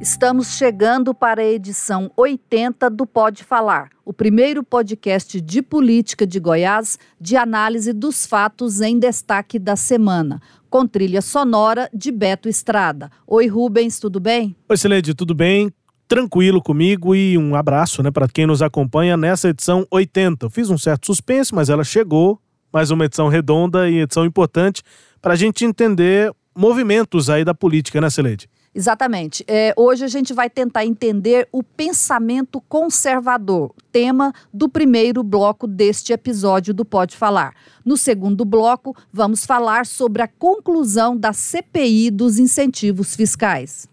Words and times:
Estamos 0.00 0.56
chegando 0.56 1.12
para 1.12 1.42
a 1.42 1.44
edição 1.44 2.08
80 2.16 2.88
do 2.88 3.04
Pode 3.04 3.42
Falar, 3.42 3.90
o 4.04 4.12
primeiro 4.12 4.62
podcast 4.62 5.40
de 5.40 5.60
política 5.60 6.24
de 6.24 6.38
Goiás 6.38 6.96
de 7.20 7.36
análise 7.36 7.92
dos 7.92 8.24
fatos 8.24 8.80
em 8.80 8.96
destaque 8.96 9.58
da 9.58 9.74
semana, 9.74 10.40
com 10.70 10.86
trilha 10.86 11.20
sonora 11.20 11.90
de 11.92 12.12
Beto 12.12 12.48
Estrada. 12.48 13.10
Oi, 13.26 13.48
Rubens, 13.48 13.98
tudo 13.98 14.20
bem? 14.20 14.54
Oi, 14.68 14.76
Celede, 14.76 15.14
tudo 15.14 15.34
bem? 15.34 15.72
Tranquilo 16.06 16.62
comigo 16.62 17.12
e 17.12 17.36
um 17.36 17.56
abraço 17.56 18.00
né, 18.00 18.12
para 18.12 18.28
quem 18.28 18.46
nos 18.46 18.62
acompanha 18.62 19.16
nessa 19.16 19.48
edição 19.48 19.84
80. 19.90 20.46
Eu 20.46 20.50
fiz 20.50 20.70
um 20.70 20.78
certo 20.78 21.06
suspense, 21.06 21.52
mas 21.52 21.68
ela 21.68 21.82
chegou. 21.82 22.40
Mais 22.72 22.92
uma 22.92 23.04
edição 23.04 23.26
redonda 23.26 23.90
e 23.90 23.98
edição 23.98 24.24
importante 24.24 24.80
para 25.20 25.32
a 25.32 25.36
gente 25.36 25.64
entender 25.64 26.32
movimentos 26.56 27.28
aí 27.28 27.44
da 27.44 27.52
política, 27.54 28.00
né, 28.00 28.08
Celede? 28.10 28.48
Exatamente. 28.74 29.44
É, 29.48 29.72
hoje 29.76 30.04
a 30.04 30.08
gente 30.08 30.32
vai 30.32 30.48
tentar 30.48 30.84
entender 30.84 31.48
o 31.50 31.62
pensamento 31.62 32.60
conservador, 32.68 33.74
tema 33.90 34.32
do 34.52 34.68
primeiro 34.68 35.22
bloco 35.22 35.66
deste 35.66 36.12
episódio 36.12 36.72
do 36.74 36.84
Pode 36.84 37.16
Falar. 37.16 37.54
No 37.84 37.96
segundo 37.96 38.44
bloco, 38.44 38.94
vamos 39.12 39.46
falar 39.46 39.86
sobre 39.86 40.22
a 40.22 40.28
conclusão 40.28 41.16
da 41.16 41.32
CPI 41.32 42.10
dos 42.10 42.38
incentivos 42.38 43.16
fiscais. 43.16 43.88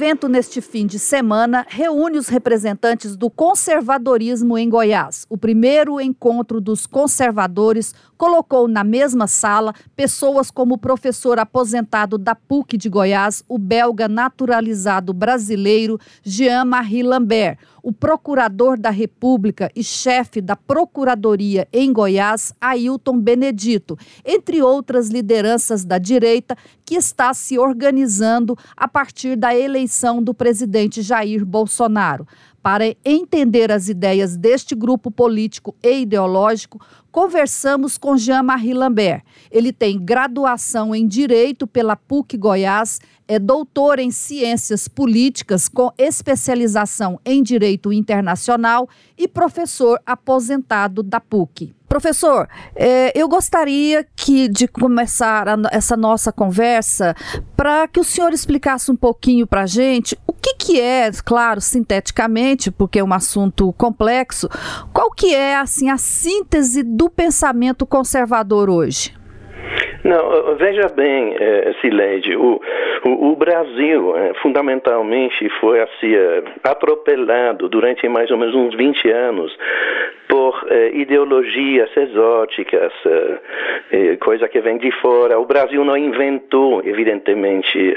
Evento 0.00 0.30
neste 0.30 0.62
fim 0.62 0.86
de 0.86 0.98
semana 0.98 1.66
reúne 1.68 2.16
os 2.16 2.28
representantes 2.28 3.16
do 3.16 3.28
conservadorismo 3.28 4.56
em 4.56 4.66
Goiás. 4.66 5.26
O 5.28 5.36
primeiro 5.36 6.00
encontro 6.00 6.58
dos 6.58 6.86
conservadores 6.86 7.94
colocou 8.16 8.66
na 8.66 8.82
mesma 8.82 9.26
sala 9.26 9.74
pessoas 9.94 10.50
como 10.50 10.74
o 10.74 10.78
professor 10.78 11.38
aposentado 11.38 12.16
da 12.16 12.34
PUC 12.34 12.78
de 12.78 12.88
Goiás, 12.88 13.44
o 13.46 13.58
belga 13.58 14.08
naturalizado 14.08 15.12
brasileiro 15.12 15.98
Jean-Marie 16.22 17.02
Lambert, 17.02 17.58
o 17.82 17.92
procurador 17.92 18.78
da 18.78 18.90
República 18.90 19.70
e 19.74 19.82
chefe 19.82 20.40
da 20.40 20.54
Procuradoria 20.54 21.66
em 21.72 21.92
Goiás, 21.92 22.54
Ailton 22.60 23.18
Benedito, 23.18 23.98
entre 24.24 24.62
outras 24.62 25.08
lideranças 25.08 25.84
da 25.84 25.96
direita 25.96 26.56
que 26.84 26.94
está 26.94 27.32
se 27.32 27.58
organizando 27.58 28.56
a 28.76 28.86
partir 28.86 29.36
da 29.36 29.56
eleição 29.56 29.89
do 30.22 30.32
presidente 30.32 31.02
Jair 31.02 31.44
Bolsonaro. 31.44 32.26
Para 32.62 32.94
entender 33.04 33.72
as 33.72 33.88
ideias 33.88 34.36
deste 34.36 34.74
grupo 34.74 35.10
político 35.10 35.74
e 35.82 36.02
ideológico, 36.02 36.78
conversamos 37.10 37.96
com 37.96 38.16
Jean-Marie 38.16 38.74
Lambert. 38.74 39.22
Ele 39.50 39.72
tem 39.72 39.98
graduação 39.98 40.94
em 40.94 41.08
Direito 41.08 41.66
pela 41.66 41.96
PUC 41.96 42.36
Goiás, 42.36 43.00
é 43.26 43.38
doutor 43.38 43.98
em 43.98 44.10
Ciências 44.10 44.88
Políticas 44.88 45.68
com 45.68 45.90
especialização 45.96 47.18
em 47.24 47.42
Direito 47.42 47.92
Internacional 47.92 48.88
e 49.16 49.26
professor 49.26 49.98
aposentado 50.04 51.02
da 51.02 51.18
PUC. 51.18 51.74
Professor, 51.90 52.46
é, 52.76 53.10
eu 53.20 53.28
gostaria 53.28 54.04
que 54.16 54.48
de 54.48 54.68
começar 54.68 55.48
a, 55.48 55.56
essa 55.72 55.96
nossa 55.96 56.32
conversa 56.32 57.16
para 57.56 57.88
que 57.88 57.98
o 57.98 58.04
senhor 58.04 58.32
explicasse 58.32 58.92
um 58.92 58.96
pouquinho 58.96 59.44
para 59.44 59.62
a 59.62 59.66
gente 59.66 60.16
o 60.24 60.32
que, 60.32 60.54
que 60.54 60.80
é, 60.80 61.10
claro, 61.26 61.60
sinteticamente, 61.60 62.70
porque 62.70 63.00
é 63.00 63.04
um 63.04 63.12
assunto 63.12 63.72
complexo, 63.72 64.48
qual 64.94 65.10
que 65.10 65.34
é 65.34 65.56
assim 65.56 65.90
a 65.90 65.96
síntese 65.96 66.84
do 66.84 67.10
pensamento 67.10 67.84
conservador 67.84 68.70
hoje? 68.70 69.12
Não, 70.04 70.56
veja 70.56 70.88
bem, 70.94 71.34
Sileide, 71.80 72.36
o, 72.36 72.60
o, 73.04 73.32
o, 73.32 73.36
Brasil 73.36 74.16
é, 74.16 74.32
fundamentalmente 74.40 75.48
foi 75.60 75.80
assim, 75.80 76.12
atropelado 76.62 77.68
durante 77.68 78.08
mais 78.08 78.30
ou 78.30 78.38
menos 78.38 78.54
uns 78.54 78.76
20 78.76 79.10
anos 79.10 79.52
por 80.30 80.64
é, 80.70 80.90
ideologias 80.94 81.90
exóticas, 81.96 82.92
é, 83.04 83.38
é, 83.90 84.16
coisa 84.16 84.48
que 84.48 84.60
vem 84.60 84.78
de 84.78 84.92
fora. 84.92 85.38
O 85.40 85.44
Brasil 85.44 85.84
não 85.84 85.96
inventou, 85.96 86.80
evidentemente, 86.84 87.94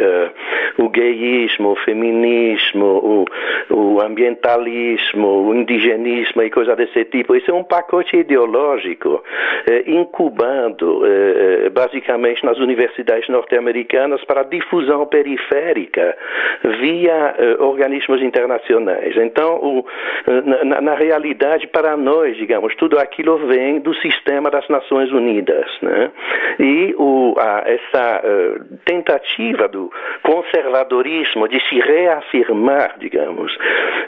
o 0.79 0.89
gayismo, 0.89 1.71
o 1.71 1.75
feminismo, 1.75 3.25
o, 3.69 3.73
o 3.73 4.01
ambientalismo, 4.01 5.47
o 5.47 5.53
indigenismo 5.53 6.41
e 6.41 6.49
coisa 6.49 6.75
desse 6.75 7.05
tipo. 7.05 7.35
Isso 7.35 7.51
é 7.51 7.53
um 7.53 7.63
pacote 7.63 8.17
ideológico 8.17 9.23
incubado 9.85 11.01
basicamente 11.71 12.43
nas 12.43 12.57
universidades 12.57 13.29
norte-americanas 13.29 14.23
para 14.25 14.43
difusão 14.43 15.05
periférica 15.05 16.17
via 16.79 17.35
organismos 17.59 18.21
internacionais. 18.21 19.15
Então, 19.17 19.55
o, 19.57 19.85
na, 20.65 20.81
na 20.81 20.95
realidade, 20.95 21.67
para 21.67 21.95
nós, 21.95 22.22
digamos, 22.31 22.75
tudo 22.75 22.99
aquilo 22.99 23.37
vem 23.47 23.79
do 23.79 23.93
sistema 23.95 24.49
das 24.49 24.67
Nações 24.67 25.11
Unidas. 25.11 25.65
Né? 25.81 26.11
E 26.59 26.95
o, 26.97 27.35
a, 27.37 27.63
essa 27.65 28.21
uh, 28.23 28.77
tentativa 28.85 29.67
do 29.67 29.91
conservadorismo 30.21 31.47
de 31.47 31.59
se 31.67 31.79
reafirmar, 31.79 32.95
digamos, 32.99 33.55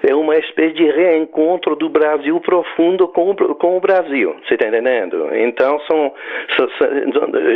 é 0.08 0.16
uma 0.16 0.38
espécie 0.38 0.74
de 0.74 0.86
reencontro 0.92 1.76
do 1.76 1.90
Brasil 1.90 2.40
profundo 2.40 3.08
com, 3.08 3.36
com 3.36 3.78
o 3.78 3.80
Brasil. 3.80 4.36
Você 4.46 4.54
está 4.56 4.68
entendendo? 4.68 5.30
Então, 5.36 5.80
são, 5.82 6.14
são, 6.56 6.70
são 6.78 6.86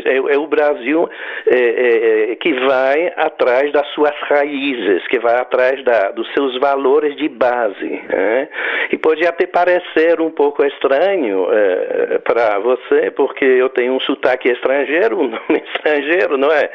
é, 0.05 0.33
é, 0.33 0.37
o 0.37 0.47
Brasil 0.47 1.09
é, 1.47 1.55
é, 1.55 2.31
é, 2.31 2.35
que 2.35 2.53
vai 2.53 3.13
atrás 3.15 3.71
das 3.71 3.87
suas 3.89 4.15
raízes, 4.21 5.07
que 5.07 5.19
vai 5.19 5.35
atrás 5.35 5.83
da, 5.83 6.11
dos 6.11 6.31
seus 6.33 6.57
valores 6.59 7.15
de 7.15 7.29
base. 7.29 7.89
Né? 8.09 8.49
E 8.91 8.97
pode 8.97 9.25
até 9.25 9.45
parecer 9.45 10.19
um 10.19 10.31
pouco 10.31 10.48
pouco 10.49 10.65
estranho 10.65 11.47
é, 11.51 12.17
para 12.19 12.57
você, 12.59 13.11
porque 13.11 13.45
eu 13.45 13.69
tenho 13.69 13.93
um 13.93 13.99
sotaque 13.99 14.49
estrangeiro, 14.51 15.19
um 15.19 15.29
nome 15.29 15.63
estrangeiro, 15.75 16.37
não 16.37 16.51
é? 16.51 16.69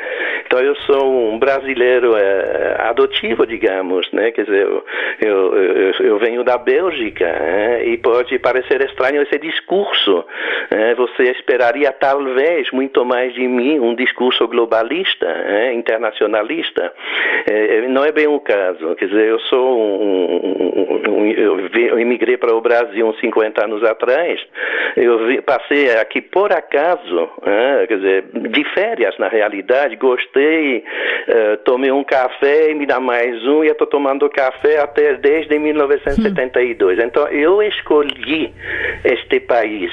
Então 0.47 0.61
eu 0.61 0.77
sou 0.77 1.33
um 1.33 1.39
brasileiro 1.39 2.17
é, 2.17 2.77
adotivo, 2.81 3.47
digamos, 3.47 4.11
né? 4.13 4.31
Quer 4.31 4.45
dizer, 4.45 4.63
eu, 4.63 4.85
eu, 5.21 5.57
eu, 5.57 5.93
eu 6.01 6.19
venho 6.19 6.45
da 6.45 6.57
Bélgica 6.57 7.25
é, 7.25 7.85
e 7.87 7.99
pode 7.99 8.39
parecer 8.39 8.81
estranho 8.83 9.23
esse 9.23 9.39
discurso. 9.39 10.25
É, 10.71 10.95
você 10.95 11.25
esperaria 11.33 11.91
talvez 11.93 12.71
muito 12.71 13.05
mais 13.05 13.35
de 13.35 13.47
mim 13.49 13.81
um 13.81 13.95
discurso 13.95 14.47
globalista, 14.47 15.27
é, 15.27 15.75
internacionalista. 15.75 16.93
Não 17.95 18.05
é 18.05 18.11
bem 18.11 18.27
o 18.27 18.41
caso. 18.41 18.97
Quer 18.97 19.07
dizer, 19.07 19.29
eu 19.29 19.39
sou 19.39 19.79
um, 19.79 20.03
um, 20.03 21.11
um 21.11 21.27
eu, 21.31 21.99
imigrei 21.99 22.37
para 22.37 22.55
o 22.55 22.61
Brasil 22.61 23.07
uns 23.07 23.19
50 23.21 23.65
anos 23.65 23.85
atrás, 23.85 24.41
eu 24.97 25.27
vi, 25.27 25.41
passei 25.41 25.91
aqui 25.97 26.21
por 26.21 26.53
acaso, 26.53 27.31
né, 27.45 27.87
quer 27.87 27.97
dizer, 27.97 28.25
de 28.33 28.65
férias 28.75 29.17
na 29.19 29.29
realidade, 29.29 29.97
gostei, 29.97 30.79
uh, 30.79 31.57
tomei 31.65 31.91
um 31.91 32.05
café 32.05 32.71
e 32.71 32.75
me 32.75 32.87
dá 32.87 33.01
mais 33.01 33.45
um 33.47 33.65
e 33.65 33.69
eu 33.69 33.73
estou 33.73 33.87
tomando 33.87 34.29
café 34.29 34.81
até 34.81 35.15
desde 35.15 35.59
1972. 35.59 36.99
Hum. 36.99 37.03
Então 37.03 37.29
eu 37.29 37.63
escolhi 37.63 38.53
este 39.05 39.41
país. 39.41 39.93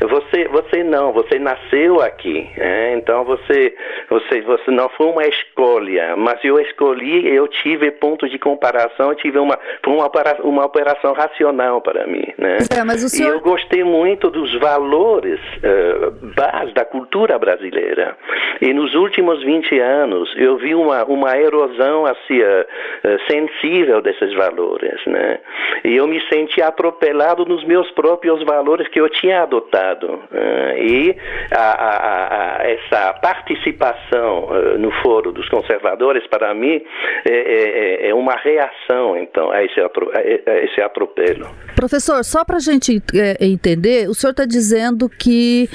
Você, 0.00 0.48
você 0.48 0.82
não, 0.82 1.12
você 1.12 1.38
nasceu 1.38 2.00
aqui, 2.00 2.48
né? 2.56 2.94
então 2.94 3.24
você, 3.24 3.74
você, 4.08 4.40
você 4.42 4.70
não 4.70 4.88
foi 4.90 5.06
uma 5.06 5.26
escolha, 5.26 6.16
mas 6.16 6.42
eu 6.44 6.58
escolhi, 6.58 7.31
eu 7.32 7.48
tive 7.48 7.90
pontos 7.90 8.30
de 8.30 8.38
comparação, 8.38 9.10
eu 9.10 9.14
tive 9.16 9.38
uma, 9.38 9.58
uma, 9.86 10.10
uma 10.42 10.64
operação 10.64 11.12
racional 11.12 11.80
para 11.80 12.06
mim, 12.06 12.24
né? 12.38 12.58
É, 12.58 12.64
senhor... 13.08 13.32
E 13.32 13.36
eu 13.36 13.40
gostei 13.40 13.84
muito 13.84 14.30
dos 14.30 14.54
valores 14.58 15.40
uh, 15.58 16.10
base 16.34 16.72
da 16.72 16.84
cultura 16.84 17.38
brasileira. 17.38 18.16
E 18.60 18.72
nos 18.72 18.94
últimos 18.94 19.42
20 19.42 19.78
anos 19.78 20.32
eu 20.36 20.56
vi 20.56 20.74
uma, 20.74 21.04
uma 21.04 21.36
erosão 21.36 22.06
assim, 22.06 22.40
uh, 22.40 23.18
sensível 23.30 24.00
desses 24.00 24.32
valores. 24.34 25.00
né? 25.06 25.38
E 25.84 25.96
eu 25.96 26.06
me 26.06 26.20
senti 26.28 26.62
atropelado 26.62 27.44
nos 27.44 27.64
meus 27.64 27.90
próprios 27.92 28.42
valores 28.44 28.88
que 28.88 29.00
eu 29.00 29.08
tinha 29.08 29.42
adotado. 29.42 30.06
Uh, 30.30 30.78
e 30.78 31.16
a, 31.50 31.58
a, 31.58 32.62
a, 32.62 32.70
essa 32.70 33.12
participação 33.14 34.48
no 34.78 34.90
foro 35.02 35.32
dos 35.32 35.48
conservadores, 35.48 36.26
para 36.26 36.54
mim, 36.54 36.82
é, 37.24 38.06
é, 38.06 38.08
é 38.10 38.14
uma 38.14 38.34
reação, 38.36 39.16
então, 39.16 39.50
a 39.50 39.62
esse, 39.62 39.80
a 39.80 40.64
esse 40.64 40.80
atropelo. 40.80 41.46
Professor, 41.76 42.24
só 42.24 42.44
para 42.44 42.56
a 42.56 42.60
gente 42.60 43.02
é, 43.14 43.44
entender, 43.44 44.08
o 44.08 44.14
senhor 44.14 44.32
está 44.32 44.44
dizendo 44.44 45.08
que 45.08 45.68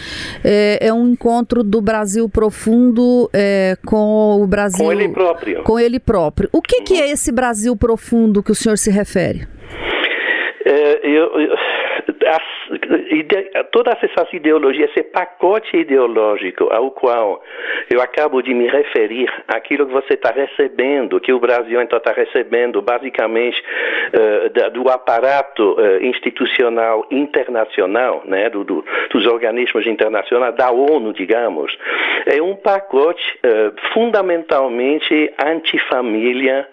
é, 0.43 0.87
é, 0.87 0.93
um 0.93 1.07
encontro 1.07 1.63
do 1.63 1.81
Brasil 1.81 2.29
profundo 2.29 3.29
é, 3.33 3.75
com 3.85 4.41
o 4.41 4.47
Brasil. 4.47 4.85
Com 4.85 4.91
ele 4.91 5.09
próprio. 5.09 5.63
Com 5.63 5.79
ele 5.79 5.99
próprio. 5.99 6.49
O 6.51 6.61
que, 6.61 6.77
uhum. 6.77 6.83
que 6.83 7.01
é 7.01 7.09
esse 7.09 7.31
Brasil 7.31 7.75
profundo 7.75 8.43
que 8.43 8.51
o 8.51 8.55
senhor 8.55 8.77
se 8.77 8.91
refere? 8.91 9.47
É, 10.65 10.99
eu, 11.03 11.39
eu 11.39 11.55
todas 13.71 13.97
essas 14.03 14.31
ideologias, 14.33 14.89
esse 14.91 15.03
pacote 15.03 15.77
ideológico 15.77 16.65
ao 16.71 16.91
qual 16.91 17.41
eu 17.89 18.01
acabo 18.01 18.41
de 18.41 18.53
me 18.53 18.67
referir, 18.67 19.31
aquilo 19.47 19.87
que 19.87 19.93
você 19.93 20.13
está 20.13 20.31
recebendo, 20.31 21.19
que 21.19 21.31
o 21.31 21.39
Brasil 21.39 21.81
então 21.81 21.97
está 21.97 22.11
recebendo 22.11 22.81
basicamente 22.81 23.61
uh, 23.61 24.71
do 24.71 24.89
aparato 24.89 25.73
uh, 25.73 26.03
institucional 26.03 27.05
internacional, 27.11 28.23
né, 28.25 28.49
do, 28.49 28.63
do, 28.63 28.85
dos 29.11 29.25
organismos 29.25 29.85
internacionais, 29.87 30.55
da 30.55 30.71
ONU, 30.71 31.13
digamos, 31.13 31.77
é 32.25 32.41
um 32.41 32.55
pacote 32.55 33.23
uh, 33.37 33.73
fundamentalmente 33.93 35.33
antifamília, 35.43 36.67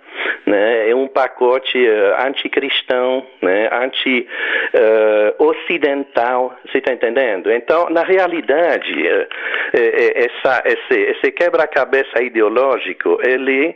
né, 0.46 0.90
é 0.90 0.94
um 0.94 1.08
pacote 1.08 1.78
uh, 1.78 2.14
anticristão, 2.26 3.26
né, 3.42 3.68
anti-ocidental, 3.72 6.46
uh, 6.46 6.52
você 6.70 6.78
está 6.78 6.92
entendendo? 6.92 7.50
Então, 7.50 7.90
na 7.90 8.02
realidade, 8.02 8.92
uh, 8.92 9.26
essa, 9.72 10.62
esse, 10.66 10.94
esse 10.94 11.32
quebra-cabeça 11.32 12.22
ideológico, 12.22 13.18
ele 13.22 13.74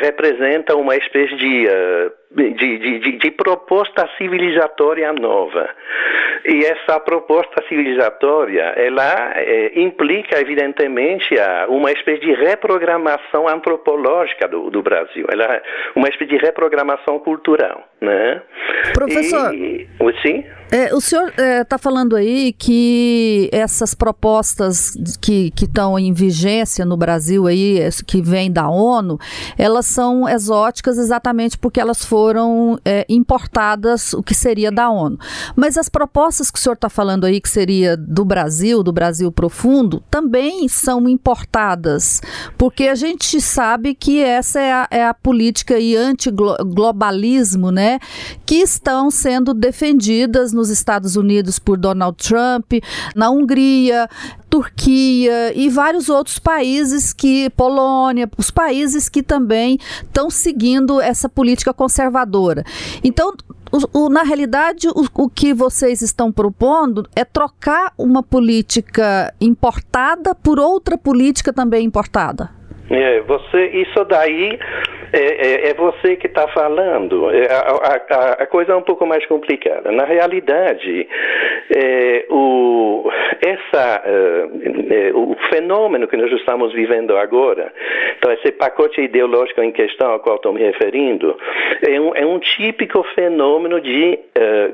representa 0.00 0.76
uma 0.76 0.96
espécie 0.96 1.36
de 1.36 1.68
de, 2.30 2.78
de, 2.78 3.18
de, 3.18 3.30
proposta 3.30 4.08
civilizatória 4.18 5.12
nova. 5.12 5.68
E 6.48 6.64
essa 6.64 6.98
proposta 6.98 7.62
civilizatória, 7.68 8.72
ela 8.76 9.32
é, 9.36 9.78
implica, 9.78 10.40
evidentemente, 10.40 11.34
uma 11.68 11.92
espécie 11.92 12.20
de 12.20 12.32
reprogramação 12.32 13.46
antropológica 13.46 14.48
do, 14.48 14.70
do 14.70 14.82
Brasil, 14.82 15.26
ela 15.30 15.44
é 15.44 15.62
uma 15.94 16.08
espécie 16.08 16.30
de 16.30 16.38
reprogramação 16.38 17.18
cultural. 17.18 17.84
Né? 18.00 18.40
Professor, 18.94 19.54
e, 19.54 19.86
sim? 20.22 20.44
É, 20.70 20.94
o 20.94 21.00
senhor 21.00 21.28
está 21.30 21.76
é, 21.76 21.78
falando 21.78 22.14
aí 22.14 22.52
que 22.52 23.48
essas 23.52 23.94
propostas 23.94 24.90
que 25.18 25.50
estão 25.56 25.98
em 25.98 26.12
vigência 26.12 26.84
no 26.84 26.96
Brasil 26.96 27.46
aí, 27.46 27.80
que 28.06 28.20
vêm 28.20 28.52
da 28.52 28.68
ONU, 28.68 29.18
elas 29.56 29.86
são 29.86 30.28
exóticas 30.28 30.98
exatamente 30.98 31.56
porque 31.56 31.80
elas 31.80 32.04
foram 32.04 32.78
é, 32.84 33.06
importadas, 33.08 34.12
o 34.12 34.22
que 34.22 34.34
seria 34.34 34.70
da 34.70 34.90
ONU. 34.90 35.18
Mas 35.56 35.78
as 35.78 35.88
propostas 35.88 36.50
que 36.50 36.58
o 36.58 36.62
senhor 36.62 36.74
está 36.74 36.90
falando 36.90 37.24
aí, 37.24 37.40
que 37.40 37.48
seria 37.48 37.96
do 37.96 38.24
Brasil, 38.24 38.82
do 38.82 38.92
Brasil 38.92 39.32
profundo, 39.32 40.02
também 40.10 40.68
são 40.68 41.08
importadas, 41.08 42.20
porque 42.58 42.88
a 42.88 42.94
gente 42.94 43.40
sabe 43.40 43.94
que 43.94 44.22
essa 44.22 44.60
é 44.60 44.72
a, 44.72 44.88
é 44.90 45.06
a 45.06 45.14
política 45.14 45.78
anti-globalismo, 45.96 47.70
né, 47.70 47.98
que 48.44 48.56
estão 48.56 49.10
sendo 49.10 49.54
defendidas 49.54 50.52
nos 50.58 50.70
Estados 50.70 51.16
Unidos 51.16 51.58
por 51.58 51.78
Donald 51.78 52.16
Trump, 52.16 52.72
na 53.14 53.30
Hungria, 53.30 54.08
Turquia 54.50 55.52
e 55.54 55.68
vários 55.68 56.08
outros 56.08 56.38
países 56.38 57.12
que 57.12 57.48
Polônia, 57.50 58.28
os 58.36 58.50
países 58.50 59.08
que 59.08 59.22
também 59.22 59.78
estão 60.02 60.28
seguindo 60.28 61.00
essa 61.00 61.28
política 61.28 61.72
conservadora. 61.72 62.64
Então, 63.04 63.32
o, 63.70 64.06
o, 64.06 64.08
na 64.08 64.22
realidade, 64.22 64.88
o, 64.88 65.06
o, 65.14 65.28
que 65.28 65.54
vocês 65.54 66.02
estão 66.02 66.32
propondo 66.32 67.08
é 67.14 67.24
trocar 67.24 67.92
uma 67.96 68.22
política 68.22 69.32
importada 69.40 70.34
por 70.34 70.58
outra 70.58 70.96
política 70.98 71.52
também 71.52 71.84
importada. 71.84 72.57
É, 72.90 73.20
você, 73.20 73.66
isso 73.66 74.02
daí 74.04 74.58
é, 75.12 75.18
é, 75.18 75.70
é 75.70 75.74
você 75.74 76.16
que 76.16 76.26
está 76.26 76.48
falando. 76.48 77.30
É, 77.30 77.46
a, 77.52 78.16
a, 78.16 78.32
a, 78.42 78.46
coisa 78.46 78.72
é 78.72 78.76
um 78.76 78.82
pouco 78.82 79.06
mais 79.06 79.24
complicada. 79.26 79.92
Na 79.92 80.04
realidade, 80.04 81.06
é, 81.74 82.24
o, 82.30 83.10
essa, 83.44 84.02
é, 84.04 85.12
o 85.14 85.36
fenômeno 85.50 86.08
que 86.08 86.16
nós 86.16 86.32
estamos 86.32 86.72
vivendo 86.72 87.16
agora, 87.16 87.72
então 88.16 88.32
esse 88.32 88.52
pacote 88.52 89.00
ideológico 89.02 89.62
em 89.62 89.72
questão 89.72 90.12
ao 90.12 90.20
qual 90.20 90.36
estou 90.36 90.52
me 90.52 90.62
referindo, 90.62 91.36
é 91.86 92.00
um, 92.00 92.16
é 92.16 92.26
um 92.26 92.38
típico 92.38 93.02
fenômeno 93.14 93.80
de 93.80 94.18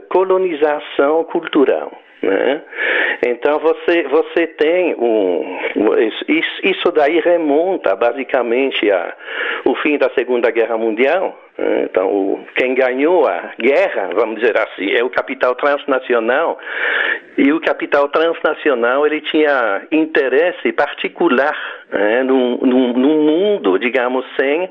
colonização 0.08 1.25
cultural. 1.25 1.90
Né? 2.25 2.62
Então 3.26 3.59
você, 3.59 4.03
você 4.05 4.47
tem 4.47 4.94
um. 4.94 5.59
Isso, 6.29 6.61
isso 6.62 6.93
daí 6.93 7.21
remonta 7.21 7.94
basicamente 7.94 8.91
ao 8.91 9.75
fim 9.82 9.99
da 9.99 10.11
Segunda 10.11 10.50
Guerra 10.50 10.76
Mundial. 10.79 11.44
Então, 11.56 12.45
quem 12.56 12.75
ganhou 12.75 13.29
a 13.29 13.53
guerra, 13.61 14.11
vamos 14.15 14.41
dizer 14.41 14.59
assim, 14.59 14.91
é 14.91 15.05
o 15.05 15.11
capital 15.11 15.55
transnacional. 15.55 16.59
E 17.39 17.53
o 17.53 17.61
capital 17.61 18.09
transnacional 18.09 19.06
ele 19.06 19.21
tinha 19.21 19.83
interesse 19.91 20.73
particular 20.73 21.56
né, 21.95 22.23
num, 22.25 22.59
num, 22.59 22.93
num, 22.93 23.23
mundo, 23.23 23.79
digamos, 23.79 24.25
sem 24.39 24.65
uh, 24.65 24.71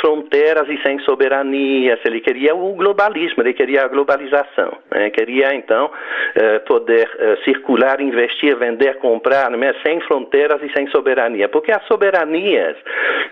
fronteiras 0.00 0.68
e 0.68 0.80
sem 0.82 0.98
soberanias. 1.00 1.98
Ele 2.04 2.20
queria 2.20 2.54
o 2.54 2.74
globalismo, 2.74 3.42
ele 3.42 3.54
queria 3.54 3.84
a 3.84 3.88
globalização. 3.88 4.76
Né, 4.90 5.10
queria, 5.10 5.54
então, 5.54 5.86
uh, 5.86 6.60
poder 6.66 7.06
uh, 7.06 7.44
circular, 7.44 8.00
investir, 8.00 8.56
vender, 8.56 8.96
comprar, 8.96 9.50
né, 9.50 9.74
sem 9.82 10.00
fronteiras 10.00 10.62
e 10.62 10.72
sem 10.72 10.86
soberania. 10.88 11.48
Porque 11.48 11.72
as 11.72 11.84
soberanias, 11.86 12.76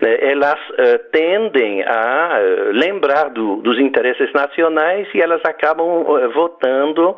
né, 0.03 0.17
elas 0.19 0.59
tendem 1.11 1.83
a 1.83 2.39
lembrar 2.71 3.29
do, 3.29 3.57
dos 3.57 3.79
interesses 3.79 4.31
nacionais 4.33 5.07
e 5.13 5.21
elas 5.21 5.41
acabam 5.45 6.03
votando 6.33 7.15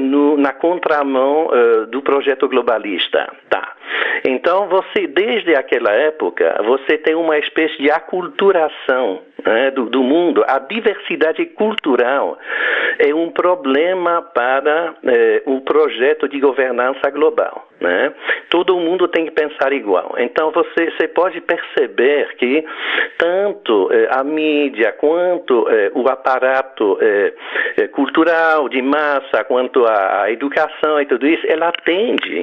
no, 0.00 0.36
na 0.36 0.52
contramão 0.52 1.50
do 1.88 2.02
projeto 2.02 2.48
globalista. 2.48 3.32
Tá. 3.48 3.74
Então, 4.24 4.68
você, 4.68 5.06
desde 5.06 5.54
aquela 5.54 5.92
época, 5.92 6.60
você 6.64 6.96
tem 6.96 7.14
uma 7.14 7.38
espécie 7.38 7.76
de 7.76 7.90
aculturação 7.90 9.20
né, 9.44 9.70
do, 9.70 9.84
do, 9.86 10.02
mundo. 10.02 10.42
A 10.46 10.58
diversidade 10.58 11.44
cultural 11.46 12.38
é 12.98 13.14
um 13.14 13.30
problema 13.30 14.22
para 14.22 14.94
é, 15.04 15.42
o 15.44 15.60
projeto 15.60 16.26
de 16.28 16.40
governança 16.40 17.10
global. 17.10 17.68
Né? 17.84 18.14
Todo 18.48 18.80
mundo 18.80 19.06
tem 19.08 19.26
que 19.26 19.30
pensar 19.30 19.70
igual. 19.74 20.14
Então, 20.16 20.50
você, 20.52 20.90
você 20.90 21.06
pode 21.06 21.38
perceber 21.42 22.34
que 22.36 22.64
tanto 23.18 23.92
é, 23.92 24.08
a 24.10 24.24
mídia 24.24 24.92
quanto 24.92 25.68
é, 25.68 25.90
o 25.94 26.08
aparato 26.08 26.96
é, 27.02 27.34
é, 27.76 27.88
cultural 27.88 28.70
de 28.70 28.80
massa, 28.80 29.44
quanto 29.44 29.84
a, 29.84 30.30
educação 30.30 30.98
e 30.98 31.04
tudo 31.04 31.26
isso, 31.26 31.44
ela 31.46 31.70
tende 31.84 32.42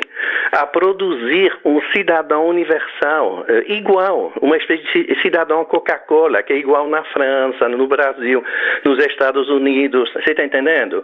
a 0.51 0.67
produzir 0.67 1.51
um 1.65 1.81
cidadão 1.93 2.47
universal 2.47 3.39
uh, 3.39 3.71
igual, 3.71 4.31
uma 4.41 4.55
espécie 4.57 4.83
de 4.83 5.21
cidadão 5.21 5.65
Coca-Cola, 5.65 6.43
que 6.43 6.53
é 6.53 6.57
igual 6.57 6.87
na 6.87 7.03
França, 7.05 7.67
no 7.67 7.87
Brasil, 7.87 8.43
nos 8.85 9.03
Estados 9.03 9.49
Unidos. 9.49 10.11
Você 10.13 10.31
está 10.31 10.43
entendendo? 10.43 11.03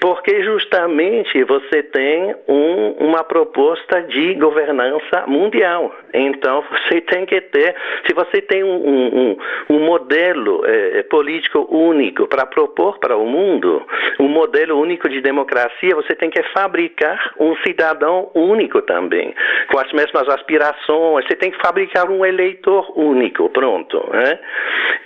Porque 0.00 0.42
justamente 0.42 1.44
você 1.44 1.82
tem 1.82 2.34
um, 2.48 2.90
uma 2.98 3.22
proposta 3.22 3.75
de 4.08 4.34
governança 4.34 5.24
mundial. 5.26 5.94
Então 6.12 6.64
você 6.70 7.00
tem 7.00 7.26
que 7.26 7.40
ter, 7.40 7.74
se 8.06 8.14
você 8.14 8.40
tem 8.40 8.62
um, 8.64 8.76
um, 8.76 9.36
um 9.70 9.78
modelo 9.80 10.62
eh, 10.64 11.02
político 11.04 11.66
único 11.70 12.26
para 12.26 12.46
propor 12.46 12.98
para 12.98 13.16
o 13.16 13.26
mundo, 13.26 13.82
um 14.18 14.28
modelo 14.28 14.78
único 14.80 15.08
de 15.08 15.20
democracia, 15.20 15.94
você 15.94 16.14
tem 16.14 16.30
que 16.30 16.42
fabricar 16.54 17.32
um 17.38 17.56
cidadão 17.56 18.30
único 18.34 18.82
também, 18.82 19.34
com 19.70 19.78
as 19.78 19.92
mesmas 19.92 20.28
aspirações, 20.28 21.26
você 21.26 21.36
tem 21.36 21.50
que 21.50 21.58
fabricar 21.58 22.10
um 22.10 22.24
eleitor 22.24 22.92
único, 22.98 23.48
pronto. 23.50 24.02
Né? 24.12 24.38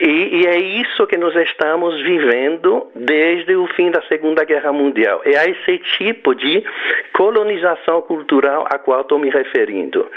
E, 0.00 0.40
e, 0.40 0.46
é 0.46 0.58
isso 0.58 1.06
que 1.06 1.16
nós 1.16 1.34
estamos 1.36 2.00
vivendo 2.02 2.86
desde 2.94 3.54
o 3.54 3.66
fim 3.68 3.90
da 3.90 4.02
Segunda 4.02 4.44
Guerra 4.44 4.72
Mundial. 4.72 5.20
É 5.24 5.50
esse 5.50 5.78
tipo 5.96 6.34
de 6.34 6.64
colonização 7.12 8.00
cultural 8.02 8.50
cultural 8.50 8.66
a 8.69 8.78
qual 8.78 9.02
estou 9.02 9.19
me 9.19 9.30
referindo. 9.30 10.09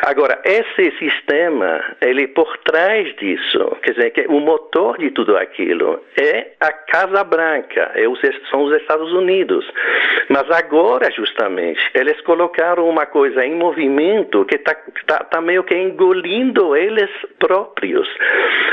Agora, 0.00 0.40
esse 0.44 0.90
sistema, 0.98 1.82
ele 2.00 2.28
por 2.28 2.56
trás 2.58 3.14
disso, 3.16 3.76
quer 3.82 3.92
dizer, 3.92 4.10
que 4.10 4.26
o 4.28 4.40
motor 4.40 4.98
de 4.98 5.10
tudo 5.10 5.36
aquilo 5.36 6.00
é 6.16 6.52
a 6.60 6.72
Casa 6.72 7.22
Branca, 7.24 7.92
é 7.94 8.08
os, 8.08 8.20
são 8.50 8.64
os 8.64 8.74
Estados 8.74 9.12
Unidos. 9.12 9.64
Mas 10.28 10.50
agora, 10.50 11.10
justamente, 11.10 11.80
eles 11.94 12.20
colocaram 12.22 12.88
uma 12.88 13.06
coisa 13.06 13.44
em 13.44 13.54
movimento 13.54 14.44
que 14.44 14.56
está 14.56 14.74
tá, 15.06 15.18
tá 15.24 15.40
meio 15.40 15.62
que 15.62 15.76
engolindo 15.76 16.76
eles 16.76 17.10
próprios. 17.38 18.08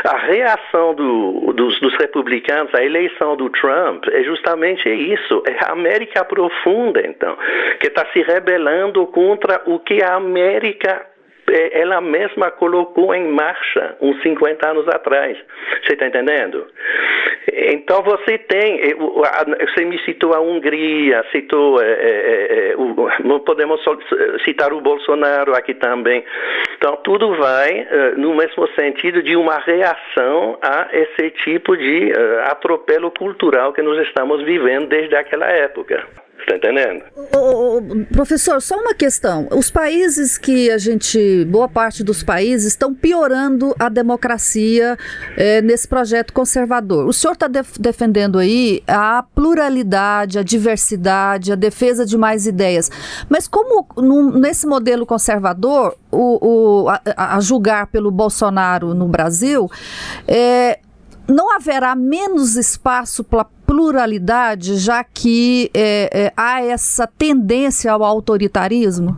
A 0.04 0.18
reação 0.18 0.96
do, 0.96 1.54
dos, 1.54 1.80
dos 1.80 1.94
republicanos 1.96 2.74
à 2.74 2.84
eleição 2.84 3.36
do 3.36 3.50
Trump 3.50 4.06
é 4.12 4.24
justamente 4.24 4.90
isso, 4.90 5.44
é 5.48 5.66
a 5.66 5.72
América 5.72 6.24
profunda, 6.26 7.02
então, 7.06 7.38
que 7.80 7.88
está 7.88 8.06
se 8.12 8.22
rebelando 8.22 9.01
contra 9.08 9.62
o 9.66 9.80
que 9.80 10.04
a 10.04 10.16
América 10.16 11.12
é, 11.52 11.82
ela 11.82 12.00
mesma 12.00 12.50
colocou 12.50 13.14
em 13.14 13.28
marcha 13.28 13.98
uns 14.00 14.22
50 14.22 14.70
anos 14.70 14.88
atrás. 14.88 15.38
Você 15.84 15.94
está 15.94 16.08
entendendo? 16.08 16.66
Então 17.54 18.02
você 18.04 18.38
tem, 18.38 18.80
é, 18.80 18.94
você 18.94 19.84
me 19.84 20.00
citou 20.06 20.34
a 20.34 20.40
Hungria, 20.40 21.26
citou, 21.32 21.82
é, 21.82 21.92
é, 21.92 22.72
é, 22.72 23.40
podemos 23.46 23.82
citar 24.46 24.72
o 24.72 24.80
Bolsonaro 24.80 25.54
aqui 25.54 25.74
também. 25.74 26.24
Então 26.78 26.96
tudo 27.04 27.36
vai 27.36 27.88
no 28.16 28.36
mesmo 28.36 28.68
sentido 28.70 29.22
de 29.22 29.36
uma 29.36 29.58
reação 29.58 30.58
a 30.62 30.88
esse 30.94 31.32
tipo 31.44 31.76
de 31.76 32.14
atropelo 32.46 33.12
cultural 33.12 33.74
que 33.74 33.82
nós 33.82 34.00
estamos 34.08 34.42
vivendo 34.44 34.88
desde 34.88 35.16
aquela 35.16 35.48
época. 35.48 36.21
Está 36.42 36.56
entendendo? 36.56 37.04
professor, 38.12 38.62
só 38.62 38.76
uma 38.78 38.94
questão. 38.94 39.48
Os 39.52 39.70
países 39.70 40.38
que 40.38 40.72
a 40.72 40.78
gente, 40.78 41.46
boa 41.46 41.70
parte 41.70 42.04
dos 42.04 42.24
países, 42.24 42.68
estão 42.70 42.94
piorando 42.94 43.76
a 43.78 43.90
democracia 43.90 44.98
é, 45.38 45.62
nesse 45.62 45.88
projeto 45.88 46.34
conservador. 46.34 47.08
O 47.08 47.14
senhor 47.14 47.34
está 47.34 47.48
def 47.48 47.78
defendendo 47.80 48.40
aí 48.40 48.84
a 48.88 49.24
pluralidade, 49.36 50.40
a 50.40 50.44
diversidade, 50.44 51.52
a 51.52 51.56
defesa 51.56 52.06
de 52.06 52.18
mais 52.18 52.48
ideias. 52.48 52.90
Mas 53.30 53.48
como 53.48 53.86
num, 53.98 54.32
nesse 54.32 54.66
modelo 54.66 55.06
conservador, 55.06 55.96
o, 56.12 56.86
o 56.86 56.90
a, 56.90 57.36
a, 57.38 57.40
julgar 57.40 57.88
pelo 57.88 58.12
Bolsonaro 58.12 58.94
no 58.94 59.08
Brasil, 59.08 59.70
é, 60.28 60.80
não 61.28 61.56
haverá 61.56 61.96
menos 61.96 62.56
espaço 62.56 63.24
para 63.24 63.46
pluralidade, 63.72 64.76
já 64.76 65.02
que 65.02 65.72
é, 65.74 66.10
é, 66.14 66.32
há 66.36 66.62
essa 66.62 67.08
tendência 67.08 67.90
ao 67.90 68.04
autoritarismo? 68.04 69.18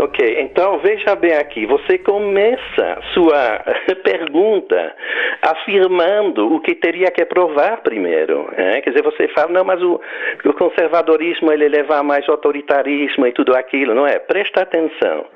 Ok, 0.00 0.40
então 0.40 0.78
veja 0.78 1.14
bem 1.14 1.34
aqui, 1.34 1.66
você 1.66 1.98
começa 1.98 2.98
sua 3.12 3.62
pergunta 4.02 4.94
afirmando 5.42 6.54
o 6.54 6.60
que 6.60 6.74
teria 6.74 7.10
que 7.10 7.26
provar 7.26 7.82
primeiro. 7.82 8.48
É? 8.56 8.80
Quer 8.80 8.90
dizer, 8.90 9.02
você 9.02 9.28
fala, 9.28 9.52
não, 9.52 9.64
mas 9.64 9.80
o, 9.82 10.00
o, 10.46 10.52
conservadorismo 10.54 11.52
ele 11.52 11.68
leva 11.68 12.02
mais 12.02 12.26
autoritarismo 12.26 13.26
e 13.26 13.32
tudo 13.32 13.54
aquilo, 13.54 13.94
não 13.94 14.06
é? 14.06 14.18
Presta 14.18 14.62
atenção. 14.62 15.26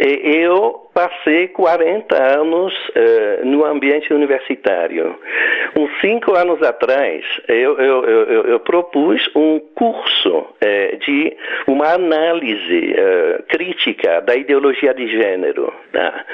Eu 0.00 0.83
passei 0.94 1.48
40 1.48 2.16
anos 2.16 2.72
uh, 2.72 3.44
no 3.44 3.64
ambiente 3.64 4.14
universitário. 4.14 5.18
Uns 5.76 5.90
cinco 6.00 6.34
anos 6.34 6.62
atrás, 6.62 7.24
eu, 7.48 7.78
eu, 7.78 8.04
eu, 8.04 8.44
eu 8.44 8.60
propus 8.60 9.28
um 9.34 9.58
curso 9.74 10.38
uh, 10.38 10.96
de 10.98 11.36
uma 11.66 11.94
análise 11.94 12.94
uh, 12.94 13.42
crítica 13.48 14.20
da 14.20 14.36
ideologia 14.36 14.94
de 14.94 15.08
gênero. 15.08 15.72
Tá? 15.92 16.24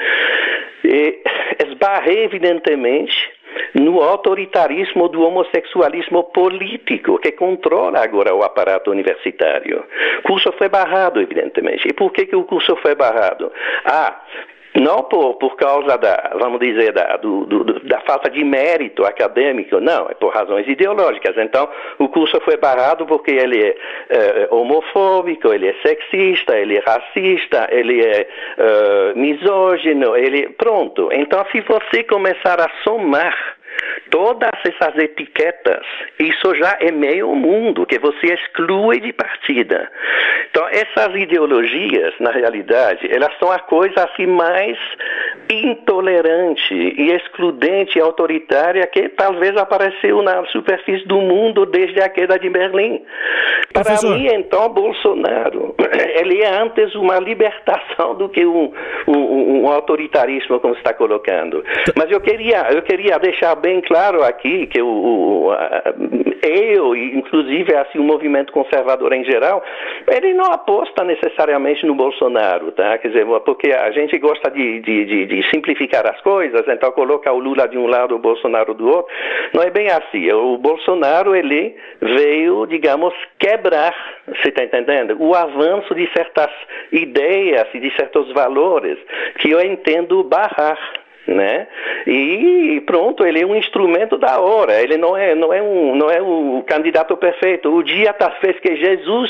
E 0.85 1.19
esbarrei, 1.65 2.23
evidentemente, 2.23 3.13
no 3.73 4.01
autoritarismo 4.01 5.07
do 5.07 5.21
homossexualismo 5.21 6.25
político 6.25 7.17
que 7.19 7.31
controla 7.31 8.03
agora 8.03 8.33
o 8.33 8.43
aparato 8.43 8.91
universitário. 8.91 9.85
O 10.19 10.21
curso 10.23 10.51
foi 10.53 10.69
barrado, 10.69 11.21
evidentemente. 11.21 11.87
E 11.87 11.93
por 11.93 12.11
que, 12.11 12.25
que 12.25 12.35
o 12.35 12.43
curso 12.43 12.75
foi 12.77 12.95
barrado? 12.95 13.51
Ah, 13.85 14.21
não 14.79 15.03
por, 15.03 15.35
por 15.35 15.55
causa 15.55 15.97
da, 15.97 16.31
vamos 16.39 16.59
dizer, 16.59 16.93
da, 16.93 17.17
do, 17.17 17.45
do, 17.45 17.79
da 17.81 17.99
falta 18.01 18.29
de 18.29 18.43
mérito 18.43 19.03
acadêmico, 19.03 19.79
não, 19.79 20.09
é 20.09 20.13
por 20.13 20.33
razões 20.33 20.67
ideológicas. 20.67 21.35
Então, 21.37 21.69
o 21.99 22.07
curso 22.07 22.39
foi 22.41 22.57
barrado 22.57 23.05
porque 23.05 23.31
ele 23.31 23.61
é, 23.61 23.75
é 24.09 24.47
homofóbico, 24.49 25.53
ele 25.53 25.67
é 25.67 25.75
sexista, 25.85 26.57
ele 26.57 26.77
é 26.77 26.83
racista, 26.85 27.67
ele 27.71 28.01
é 28.05 28.27
uh, 28.57 29.19
misógino, 29.19 30.15
ele. 30.15 30.49
Pronto. 30.49 31.09
Então, 31.11 31.45
se 31.51 31.61
você 31.61 32.03
começar 32.03 32.59
a 32.61 32.69
somar 32.83 33.60
Todas 34.09 34.51
essas 34.65 34.97
etiquetas, 34.97 35.85
isso 36.19 36.53
já 36.55 36.77
é 36.79 36.91
meio 36.91 37.33
mundo 37.35 37.85
que 37.85 37.97
você 37.97 38.33
exclui 38.33 38.99
de 38.99 39.13
partida. 39.13 39.89
Então, 40.49 40.67
essas 40.67 41.15
ideologias, 41.15 42.13
na 42.19 42.31
realidade, 42.31 43.07
elas 43.09 43.31
são 43.39 43.51
a 43.51 43.59
coisa 43.59 44.03
assim 44.03 44.27
mais 44.27 44.77
intolerante 45.49 46.73
e 46.73 47.11
excludente 47.11 47.97
e 47.97 48.01
autoritária 48.01 48.85
que 48.87 49.09
talvez 49.09 49.55
apareceu 49.57 50.21
na 50.21 50.45
superfície 50.45 51.05
do 51.07 51.19
mundo 51.19 51.65
desde 51.65 52.01
a 52.01 52.09
queda 52.09 52.39
de 52.39 52.49
Berlim. 52.49 53.01
Para 53.73 53.83
Professor. 53.83 54.17
mim, 54.17 54.27
então, 54.27 54.69
Bolsonaro, 54.69 55.75
ele 56.19 56.41
é 56.41 56.49
antes 56.49 56.93
uma 56.95 57.19
libertação 57.19 58.15
do 58.15 58.29
que 58.29 58.45
um, 58.45 58.71
um, 59.07 59.61
um 59.61 59.67
autoritarismo, 59.67 60.59
como 60.59 60.73
está 60.75 60.93
colocando. 60.93 61.63
Mas 61.95 62.11
eu 62.11 62.19
queria, 62.21 62.71
eu 62.71 62.81
queria 62.81 63.17
deixar 63.19 63.55
bem 63.55 63.81
claro 63.81 64.23
aqui 64.23 64.67
que 64.67 64.81
o, 64.81 64.87
o 64.87 65.51
eu, 66.43 66.95
inclusive 66.95 67.75
assim, 67.75 67.99
o 67.99 68.03
movimento 68.03 68.51
conservador 68.51 69.13
em 69.13 69.23
geral, 69.23 69.63
ele 70.11 70.33
não 70.33 70.45
aposta 70.45 71.03
necessariamente 71.03 71.85
no 71.85 71.95
Bolsonaro, 71.95 72.71
tá? 72.71 72.97
Quer 72.97 73.09
dizer, 73.09 73.25
porque 73.45 73.71
a 73.71 73.91
gente 73.91 74.17
gosta 74.17 74.49
de, 74.49 74.79
de, 74.81 75.05
de, 75.05 75.25
de 75.25 75.49
simplificar 75.49 76.05
as 76.07 76.19
coisas, 76.21 76.67
então 76.67 76.91
coloca 76.91 77.31
o 77.31 77.39
Lula 77.39 77.67
de 77.67 77.77
um 77.77 77.87
lado, 77.87 78.15
o 78.15 78.19
Bolsonaro 78.19 78.73
do 78.73 78.87
outro. 78.87 79.13
Não 79.53 79.63
é 79.63 79.69
bem 79.69 79.87
assim. 79.89 80.31
O 80.31 80.57
Bolsonaro, 80.57 81.35
ele 81.35 81.75
veio, 82.01 82.65
digamos, 82.65 83.13
quebrar, 83.39 83.95
você 84.27 84.49
está 84.49 84.63
entendendo? 84.63 85.17
O 85.19 85.35
avanço 85.35 85.93
de 85.93 86.09
certas 86.13 86.49
ideias 86.91 87.67
e 87.73 87.79
de 87.79 87.95
certos 87.95 88.31
valores 88.33 88.97
que 89.39 89.51
eu 89.51 89.61
entendo 89.61 90.23
barrar 90.23 90.77
né? 91.27 91.67
E 92.07 92.81
pronto, 92.85 93.25
ele 93.25 93.41
é 93.41 93.45
um 93.45 93.55
instrumento 93.55 94.17
da 94.17 94.39
hora. 94.39 94.81
Ele 94.81 94.97
não 94.97 95.15
é, 95.15 95.35
não 95.35 95.53
é 95.53 95.61
um, 95.61 95.95
não 95.95 96.09
é 96.09 96.21
o 96.21 96.63
candidato 96.65 97.15
perfeito. 97.15 97.73
O 97.73 97.83
dia 97.83 98.11
está 98.11 98.31
fez 98.41 98.59
que 98.59 98.75
Jesus 98.75 99.29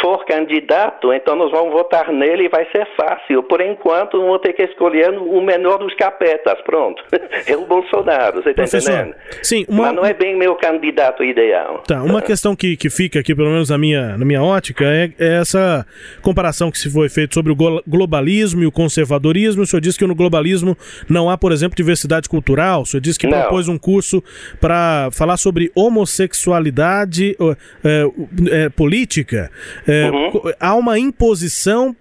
for 0.00 0.24
candidato, 0.24 1.12
então 1.12 1.36
nós 1.36 1.50
vamos 1.50 1.72
votar 1.72 2.12
nele 2.12 2.44
e 2.44 2.48
vai 2.48 2.66
ser 2.70 2.86
fácil. 2.96 3.42
Por 3.42 3.60
enquanto, 3.60 4.20
vamos 4.20 4.40
ter 4.40 4.52
que 4.52 4.62
escolher 4.62 5.10
o 5.10 5.40
menor 5.40 5.78
dos 5.78 5.94
capetas. 5.94 6.60
Pronto, 6.62 7.02
é 7.46 7.56
o 7.56 7.64
Bolsonaro. 7.64 8.42
Você 8.42 8.50
está 8.50 8.64
entendendo? 8.64 9.14
Sim, 9.42 9.64
uma... 9.68 9.84
Mas 9.84 9.94
não 9.94 10.04
é 10.04 10.12
bem 10.12 10.36
meu 10.36 10.54
candidato 10.56 11.24
ideal. 11.24 11.82
Tá, 11.86 12.02
uma 12.02 12.20
questão 12.20 12.54
que, 12.54 12.76
que 12.76 12.90
fica 12.90 13.20
aqui, 13.20 13.34
pelo 13.34 13.50
menos 13.50 13.70
na 13.70 13.78
minha, 13.78 14.16
na 14.18 14.24
minha 14.24 14.42
ótica, 14.42 14.84
é, 14.84 15.10
é 15.18 15.40
essa 15.40 15.86
comparação 16.22 16.70
que 16.70 16.78
se 16.78 16.92
foi 16.92 17.08
feita 17.08 17.34
sobre 17.34 17.52
o 17.52 17.56
globalismo 17.86 18.62
e 18.62 18.66
o 18.66 18.72
conservadorismo. 18.72 19.62
O 19.62 19.66
senhor 19.66 19.80
disse 19.80 19.98
que 19.98 20.06
no 20.06 20.14
globalismo 20.14 20.76
não 21.14 21.30
há, 21.30 21.38
por 21.38 21.52
exemplo, 21.52 21.76
diversidade 21.76 22.28
cultural. 22.28 22.82
O 22.82 22.86
senhor 22.86 23.00
disse 23.00 23.18
que 23.18 23.26
não. 23.26 23.40
propôs 23.40 23.68
um 23.68 23.78
curso 23.78 24.22
para 24.60 25.08
falar 25.12 25.36
sobre 25.36 25.70
homossexualidade 25.74 27.36
é, 27.82 28.10
é, 28.50 28.68
política. 28.68 29.50
É, 29.86 30.10
uhum. 30.10 30.52
Há 30.60 30.74
uma 30.74 30.98
imposição 30.98 31.96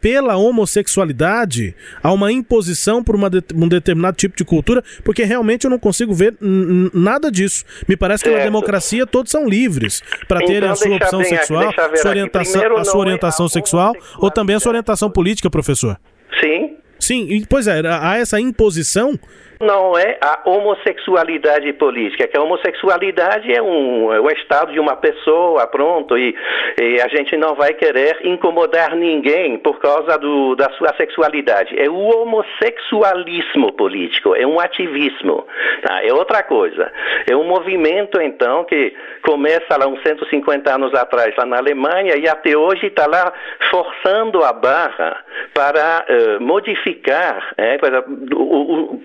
pela 0.00 0.36
homossexualidade, 0.36 1.74
há 2.02 2.12
uma 2.12 2.32
imposição 2.32 3.04
por 3.04 3.14
uma 3.14 3.28
de, 3.28 3.42
um 3.54 3.68
determinado 3.68 4.16
tipo 4.16 4.36
de 4.36 4.44
cultura, 4.44 4.82
porque 5.04 5.22
realmente 5.22 5.64
eu 5.64 5.70
não 5.70 5.78
consigo 5.78 6.14
ver 6.14 6.34
nada 6.40 7.30
disso. 7.30 7.64
Me 7.86 7.96
parece 7.96 8.24
que 8.24 8.30
na 8.30 8.38
democracia 8.38 9.06
todos 9.06 9.30
são 9.30 9.46
livres 9.46 10.02
para 10.26 10.38
então, 10.38 10.52
terem 10.52 10.68
a 10.70 10.74
sua 10.74 10.96
opção 10.96 11.20
bem, 11.20 11.28
sexual, 11.28 11.72
sua 11.94 12.10
orientação, 12.10 12.76
a 12.76 12.84
sua 12.84 13.00
orientação 13.00 13.48
sexual 13.48 13.94
ou 14.18 14.30
também 14.30 14.56
a 14.56 14.60
sua 14.60 14.70
orientação 14.70 15.10
política, 15.10 15.50
professor. 15.50 15.98
Sim. 16.40 16.75
Sim, 17.06 17.44
pois 17.48 17.68
é, 17.68 17.80
há 17.86 18.16
essa 18.16 18.40
imposição 18.40 19.16
Não 19.60 19.96
é 19.96 20.18
a 20.20 20.40
homossexualidade 20.44 21.72
política, 21.74 22.28
que 22.28 22.36
a 22.36 22.42
homossexualidade 22.42 23.52
é 23.52 23.62
um 23.62 24.12
é 24.12 24.20
o 24.20 24.30
estado 24.30 24.72
de 24.72 24.78
uma 24.78 24.96
pessoa, 24.96 25.66
pronto, 25.66 26.16
e, 26.18 26.34
e, 26.80 27.00
a 27.00 27.08
gente 27.08 27.36
não 27.36 27.54
vai 27.54 27.72
querer 27.72 28.18
incomodar 28.22 28.94
ninguém 28.94 29.56
por 29.58 29.78
causa 29.78 30.18
do, 30.18 30.54
da 30.56 30.70
sua 30.72 30.94
sexualidade. 30.96 31.74
É 31.78 31.88
o 31.88 31.96
homossexualismo 31.96 33.72
político, 33.72 34.34
é 34.34 34.46
um 34.46 34.60
ativismo, 34.60 35.46
tá? 35.82 36.04
é 36.04 36.12
outra 36.12 36.42
coisa. 36.42 36.92
É 37.28 37.34
um 37.34 37.44
movimento, 37.44 38.20
então, 38.20 38.64
que 38.64 38.94
começa 39.22 39.76
lá 39.78 39.86
uns 39.86 40.02
150 40.02 40.74
anos 40.74 40.94
atrás, 40.94 41.34
lá 41.36 41.46
na 41.46 41.56
Alemanha, 41.56 42.16
e 42.16 42.28
até 42.28 42.56
hoje 42.56 42.86
está 42.86 43.06
lá 43.06 43.32
forçando 43.70 44.44
a 44.44 44.52
barra 44.52 45.24
para 45.54 46.04
uh, 46.08 46.42
modificar, 46.42 47.54
é, 47.56 47.78
para, 47.78 48.04
o, 48.34 48.94
o, 48.94 49.00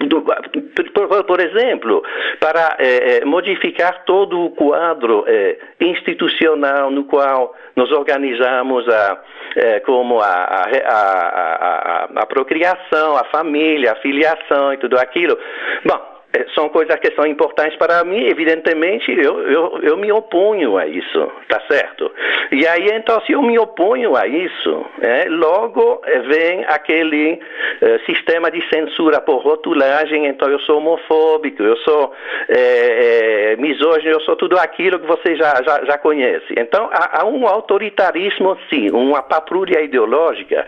por, 0.94 1.24
por, 1.24 1.40
exemplo, 1.40 2.04
para 2.40 2.78
é, 2.80 3.24
modificar 3.26 4.04
todo 4.06 4.40
o 4.40 4.52
quadro 4.52 5.24
é, 5.28 5.58
institucional 5.80 6.92
no 6.92 7.06
qual 7.06 7.56
nos 7.76 7.92
organizamos 7.92 8.88
a, 8.90 9.22
é, 9.56 9.80
como 9.82 10.20
a, 10.20 10.26
a, 10.26 10.64
a, 10.86 12.10
a, 12.16 12.26
procriação, 12.26 13.18
a 13.18 13.26
família, 13.26 13.94
a 13.94 13.96
filiação 13.96 14.74
e 14.74 14.78
tudo 14.78 14.98
aquilo. 14.98 15.38
Bom, 15.86 16.11
são 16.56 16.70
coisas 16.70 16.98
que 17.00 17.14
são 17.14 17.26
importantes 17.26 17.78
para 17.78 18.04
mim, 18.04 18.26
evidentemente 18.26 19.12
eu, 19.12 19.40
eu, 19.48 19.80
eu 19.84 19.98
me 19.98 20.12
oponho 20.12 20.78
a 20.78 20.88
isso, 20.88 21.32
tá 21.50 21.62
certo? 21.70 22.12
E 22.52 22.66
aí 22.66 22.90
então, 22.94 23.20
se 23.22 23.34
eu 23.34 23.42
me 23.42 23.58
oponho 23.60 24.16
a 24.16 24.28
isso, 24.28 24.86
é, 25.02 25.26
logo 25.28 26.02
é, 26.06 26.20
vem 26.20 26.66
aquele 26.66 27.40
é, 27.82 28.00
sistema 28.00 28.50
de 28.50 28.62
censura 28.70 29.20
por 29.20 29.42
rotulagem, 29.42 30.26
então 30.26 30.50
eu 30.50 30.60
sou 30.60 30.78
homofóbico, 30.78 31.64
eu 31.64 31.78
sou 31.78 32.14
é, 32.48 33.52
é, 33.52 33.56
misógino, 33.58 34.12
eu 34.12 34.22
sou 34.22 34.36
tudo 34.36 34.58
aquilo 34.58 35.00
que 35.00 35.08
você 35.08 35.36
já, 35.36 35.62
já, 35.64 35.84
já 35.86 35.98
conhece. 35.98 36.54
Então 36.58 36.90
há, 36.94 37.22
há 37.22 37.26
um 37.26 37.46
autoritarismo, 37.46 38.58
sim, 38.70 38.90
uma 38.92 39.22
patrulha 39.22 39.82
ideológica 39.82 40.66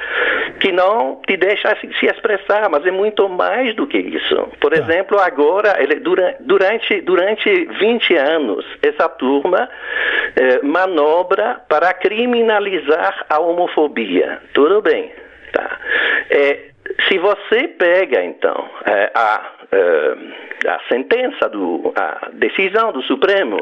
que 0.60 0.72
não 0.72 1.22
te 1.26 1.38
deixa 1.38 1.76
se 2.00 2.06
expressar, 2.06 2.70
mas 2.70 2.86
é 2.86 2.92
muito 2.92 3.28
mais 3.30 3.74
do 3.76 3.88
que 3.88 3.98
isso. 3.98 4.48
Por 4.60 4.72
tá. 4.72 4.78
exemplo, 4.78 5.20
agora 5.20 5.53
agora, 5.54 5.82
ele, 5.82 6.02
durante, 6.40 7.02
durante 7.02 7.66
20 7.66 8.16
anos, 8.16 8.66
essa 8.82 9.08
turma 9.08 9.70
eh, 10.36 10.60
manobra 10.64 11.62
para 11.70 11.94
criminalizar 11.94 13.26
a 13.30 13.40
homofobia. 13.40 14.42
Tudo 14.54 14.82
bem. 14.82 15.12
Tá? 15.52 15.78
Eh, 16.32 16.72
se 17.08 17.20
você 17.20 17.68
pega, 17.68 18.24
então, 18.24 18.68
eh, 18.86 19.12
a, 19.14 19.52
a 20.68 20.80
sentença, 20.88 21.50
do, 21.50 21.94
a 21.96 22.30
decisão 22.34 22.92
do 22.92 23.02
Supremo 23.04 23.58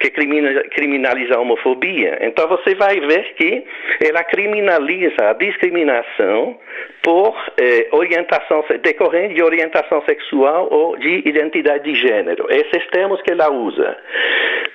que 0.00 0.10
criminaliza 0.10 1.34
a 1.34 1.40
homofobia, 1.40 2.18
então 2.22 2.48
você 2.48 2.74
vai 2.74 2.98
ver 3.00 3.34
que 3.34 3.64
ela 4.02 4.24
criminaliza 4.24 5.30
a 5.30 5.32
discriminação 5.34 6.58
por 7.02 7.36
eh, 7.58 7.88
orientação 7.92 8.64
decorrente 8.82 9.34
de 9.34 9.42
orientação 9.42 10.02
sexual 10.06 10.68
ou 10.70 10.96
de 10.96 11.22
identidade 11.28 11.84
de 11.84 12.00
gênero. 12.00 12.46
Esses 12.48 12.86
termos 12.88 13.20
que 13.22 13.32
ela 13.32 13.50
usa. 13.50 13.96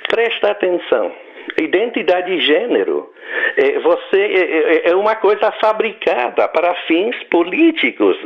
Presta 0.10 0.51
atenção. 0.51 1.25
Identidade 1.57 2.35
de 2.35 2.45
gênero 2.45 3.13
é, 3.57 3.79
você 3.79 4.17
é, 4.17 4.87
é, 4.87 4.89
é, 4.89 4.95
uma 4.95 5.15
coisa 5.15 5.51
fabricada 5.53 6.47
para 6.47 6.75
fins 6.87 7.15
políticos, 7.25 8.17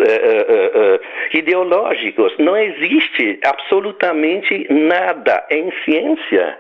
ideológicos. 1.34 2.34
Não 2.38 2.58
existe 2.58 3.40
absolutamente 3.44 4.66
nada 4.70 5.46
em 5.50 5.72
ciência 5.86 6.58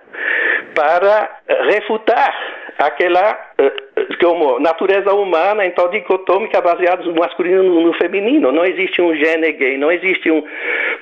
para 0.75 1.29
refutar 1.65 2.33
aquela 2.79 3.37
eh, 3.57 3.73
como 4.21 4.59
natureza 4.59 5.13
humana, 5.13 5.65
então 5.65 5.89
dicotômica 5.89 6.61
baseada 6.61 7.03
no 7.03 7.13
masculino 7.13 7.81
e 7.81 7.83
no 7.83 7.93
feminino. 7.93 8.51
Não 8.51 8.63
existe 8.63 9.01
um 9.01 9.13
gene 9.13 9.51
gay, 9.51 9.77
não 9.77 9.91
existe 9.91 10.31
um, 10.31 10.41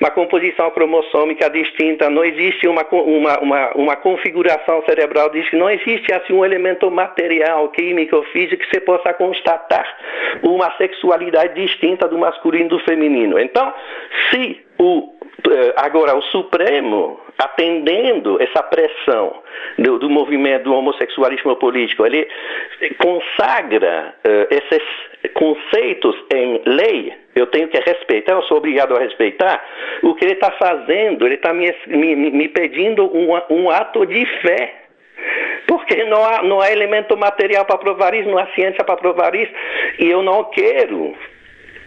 uma 0.00 0.10
composição 0.10 0.70
cromossômica 0.70 1.48
distinta, 1.48 2.10
não 2.10 2.24
existe 2.24 2.66
uma, 2.66 2.84
uma, 2.90 3.38
uma, 3.38 3.70
uma 3.74 3.96
configuração 3.96 4.82
cerebral 4.84 5.30
distinta, 5.30 5.56
não 5.56 5.70
existe 5.70 6.12
assim 6.12 6.32
um 6.32 6.44
elemento 6.44 6.90
material, 6.90 7.68
químico, 7.68 8.22
físico 8.32 8.62
que 8.62 8.70
você 8.70 8.80
possa 8.80 9.14
constatar 9.14 9.86
uma 10.42 10.76
sexualidade 10.76 11.54
distinta 11.54 12.08
do 12.08 12.18
masculino 12.18 12.66
e 12.66 12.68
do 12.68 12.78
feminino. 12.80 13.38
Então, 13.38 13.72
se 14.30 14.60
o 14.78 15.12
eh, 15.12 15.17
agora 15.76 16.16
o 16.16 16.22
Supremo 16.22 17.20
atendendo 17.38 18.42
essa 18.42 18.62
pressão 18.64 19.42
do, 19.78 19.98
do, 19.98 20.10
movimento 20.10 20.64
do 20.64 20.74
homossexualismo 20.74 21.54
político, 21.56 22.04
ele 22.04 22.28
consagra 22.98 24.14
uh, 24.26 24.54
esses 24.54 24.82
conceitos 25.34 26.16
em 26.34 26.60
lei, 26.66 27.14
eu 27.36 27.46
tenho 27.46 27.68
que 27.68 27.78
respeitar, 27.78 28.32
eu 28.32 28.42
sou 28.42 28.58
obrigado 28.58 28.96
a 28.96 28.98
respeitar, 28.98 29.64
o 30.02 30.14
que 30.14 30.24
ele 30.24 30.34
está 30.34 30.50
fazendo, 30.52 31.24
ele 31.24 31.36
está 31.36 31.52
me, 31.52 31.72
me, 31.86 32.16
me, 32.16 32.48
pedindo 32.48 33.04
um, 33.16 33.30
um 33.50 33.70
ato 33.70 34.04
de 34.04 34.26
fé. 34.42 34.74
Porque 35.66 36.02
não 36.04 36.24
há, 36.24 36.42
não 36.42 36.60
há 36.60 36.72
elemento 36.72 37.16
material 37.16 37.64
para 37.64 37.78
provar 37.78 38.14
isso, 38.14 38.28
não 38.28 38.38
há 38.38 38.46
ciência 38.48 38.82
para 38.82 38.96
provar 38.96 39.34
isso, 39.34 39.52
e 39.98 40.08
eu 40.08 40.22
não 40.22 40.44
quero 40.44 41.14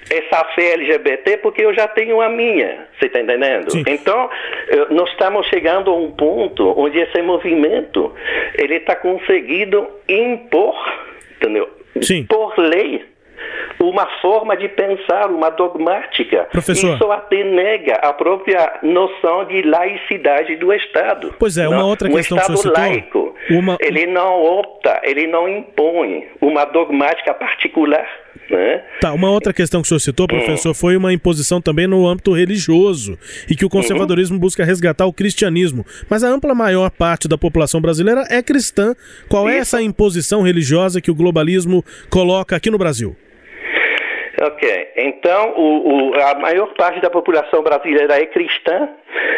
essa 0.09 0.43
fé 0.55 0.73
LGBT 0.73 1.37
porque 1.37 1.63
eu 1.63 1.73
já 1.73 1.87
tenho 1.87 2.21
a 2.21 2.29
minha, 2.29 2.87
você 2.97 3.07
está 3.07 3.19
entendendo? 3.19 3.71
Sim. 3.71 3.83
Então, 3.87 4.29
nós 4.89 5.09
estamos 5.11 5.47
chegando 5.47 5.91
a 5.91 5.95
um 5.95 6.11
ponto 6.11 6.73
onde 6.77 6.99
esse 6.99 7.21
movimento 7.21 8.13
ele 8.55 8.75
está 8.75 8.95
conseguindo 8.95 9.87
impor, 10.07 10.75
entendeu? 11.37 11.69
Sim. 12.01 12.25
Por 12.25 12.57
lei, 12.57 13.05
uma 13.79 14.07
forma 14.21 14.55
de 14.55 14.69
pensar, 14.69 15.29
uma 15.29 15.49
dogmática. 15.49 16.47
Professor. 16.51 16.95
Isso 16.95 17.11
até 17.11 17.43
nega 17.43 17.95
a 17.95 18.13
própria 18.13 18.79
noção 18.83 19.45
de 19.45 19.61
laicidade 19.63 20.55
do 20.57 20.71
Estado. 20.73 21.33
Pois 21.39 21.57
é, 21.57 21.67
uma 21.67 21.79
não? 21.79 21.89
outra 21.89 22.09
questão 22.09 22.37
um 22.37 22.41
Estado 22.41 22.61
que 22.61 22.67
o 22.67 22.71
laico, 22.71 23.35
uma... 23.49 23.77
ele 23.79 24.05
não 24.07 24.43
opta, 24.43 25.01
ele 25.03 25.27
não 25.27 25.49
impõe 25.49 26.27
uma 26.39 26.65
dogmática 26.65 27.33
particular. 27.33 28.07
Né? 28.49 28.83
Tá, 28.99 29.13
uma 29.13 29.29
outra 29.29 29.53
questão 29.53 29.81
que 29.81 29.85
o 29.85 29.89
senhor 29.89 29.99
citou, 29.99 30.27
professor, 30.27 30.73
foi 30.73 30.95
uma 30.95 31.13
imposição 31.13 31.61
também 31.61 31.87
no 31.87 32.07
âmbito 32.07 32.33
religioso 32.33 33.17
e 33.49 33.55
que 33.55 33.65
o 33.65 33.69
conservadorismo 33.69 34.35
uhum. 34.35 34.41
busca 34.41 34.63
resgatar 34.63 35.05
o 35.05 35.13
cristianismo. 35.13 35.85
Mas 36.09 36.23
a 36.23 36.29
ampla 36.29 36.53
maior 36.53 36.89
parte 36.89 37.27
da 37.27 37.37
população 37.37 37.81
brasileira 37.81 38.25
é 38.29 38.41
cristã. 38.41 38.95
Qual 39.29 39.49
é 39.49 39.57
essa 39.57 39.81
imposição 39.81 40.41
religiosa 40.41 41.01
que 41.01 41.11
o 41.11 41.15
globalismo 41.15 41.83
coloca 42.09 42.55
aqui 42.55 42.69
no 42.69 42.77
Brasil? 42.77 43.15
Ok, 44.41 44.87
então 44.97 45.53
o, 45.55 46.09
o, 46.09 46.15
a 46.15 46.33
maior 46.39 46.73
parte 46.73 46.99
da 46.99 47.11
população 47.11 47.61
brasileira 47.61 48.15
é 48.19 48.25
cristã 48.25 48.89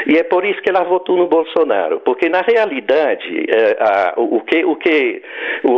e 0.08 0.18
é 0.18 0.24
por 0.24 0.46
isso 0.46 0.62
que 0.62 0.70
ela 0.70 0.84
votou 0.84 1.18
no 1.18 1.28
Bolsonaro, 1.28 2.00
porque 2.02 2.30
na 2.30 2.42
realidade 2.42 3.46
é, 3.50 3.78
a, 3.80 4.14
o 4.18 4.42
que, 4.42 4.64
o 4.66 4.76
que 4.76 5.22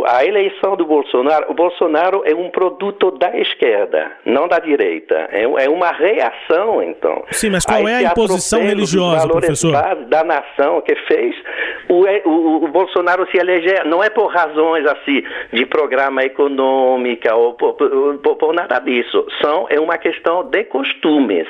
a 0.06 0.24
eleição 0.24 0.76
do 0.76 0.84
Bolsonaro, 0.84 1.46
o 1.48 1.54
Bolsonaro 1.54 2.22
é 2.24 2.34
um 2.34 2.50
produto 2.50 3.10
da 3.12 3.36
esquerda, 3.38 4.12
não 4.24 4.48
da 4.48 4.58
direita, 4.58 5.28
é, 5.30 5.42
é 5.42 5.68
uma 5.68 5.92
reação 5.92 6.82
então. 6.82 7.24
Sim, 7.30 7.50
mas 7.50 7.64
qual 7.64 7.86
é 7.88 7.94
a 7.96 8.02
imposição 8.02 8.62
religiosa, 8.62 9.28
professor? 9.28 9.72
Da 10.08 10.24
nação 10.24 10.80
que 10.82 10.94
fez 11.06 11.34
o, 11.88 12.04
o, 12.28 12.64
o, 12.64 12.68
Bolsonaro 12.68 13.26
se 13.30 13.38
eleger, 13.38 13.84
não 13.86 14.02
é 14.02 14.10
por 14.10 14.26
razões 14.26 14.86
assim 14.86 15.22
de 15.52 15.64
programa 15.66 16.22
econômica 16.24 17.34
ou 17.34 17.54
por, 17.54 17.74
por, 17.74 18.36
por 18.36 18.52
nada 18.52 18.78
disso 18.80 18.96
isso. 19.06 19.26
São, 19.40 19.66
é 19.70 19.78
uma 19.80 19.98
questão 19.98 20.44
de 20.44 20.64
costumes. 20.64 21.46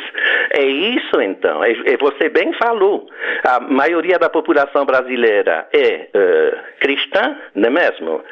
É 0.50 0.62
isso, 0.64 1.20
então. 1.20 1.62
É, 1.64 1.70
é, 1.70 1.96
você 1.96 2.28
bem 2.36 2.52
falou. 2.52 3.08
A 3.44 3.60
maioria 3.60 4.18
da 4.18 4.28
população 4.28 4.84
brasileira 4.84 5.66
é 5.72 6.08
uh, 6.14 6.78
cristã, 6.80 7.34
não 7.54 7.68
é 7.68 7.70
mesmo? 7.70 8.22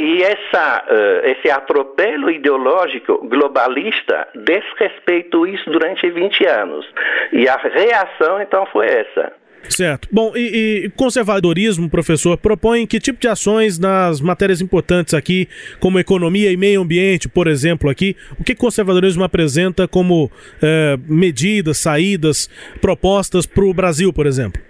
E 0.00 0.22
essa, 0.22 0.84
uh, 0.88 1.26
esse 1.26 1.50
atropelo 1.50 2.30
ideológico 2.30 3.26
globalista 3.26 4.28
desrespeitou 4.34 5.46
isso 5.46 5.68
durante 5.70 6.08
20 6.08 6.46
anos. 6.46 6.86
E 7.32 7.48
a 7.48 7.56
reação, 7.56 8.40
então, 8.40 8.64
foi 8.66 8.86
essa. 8.86 9.32
Certo. 9.68 10.08
Bom, 10.10 10.32
e, 10.36 10.84
e, 10.84 10.90
conservadorismo, 10.90 11.88
professor, 11.88 12.36
propõe 12.36 12.86
que 12.86 12.98
tipo 12.98 13.20
de 13.20 13.28
ações 13.28 13.78
nas 13.78 14.20
matérias 14.20 14.60
importantes 14.60 15.14
aqui, 15.14 15.48
como 15.80 15.98
economia 15.98 16.50
e 16.50 16.56
meio 16.56 16.82
ambiente, 16.82 17.28
por 17.28 17.46
exemplo, 17.46 17.88
aqui, 17.88 18.16
o 18.38 18.44
que 18.44 18.54
conservadorismo 18.54 19.24
apresenta 19.24 19.86
como 19.88 20.30
eh, 20.62 20.96
medidas, 21.08 21.78
saídas, 21.78 22.50
propostas 22.80 23.46
para 23.46 23.64
o 23.64 23.72
Brasil, 23.72 24.12
por 24.12 24.26
exemplo? 24.26 24.60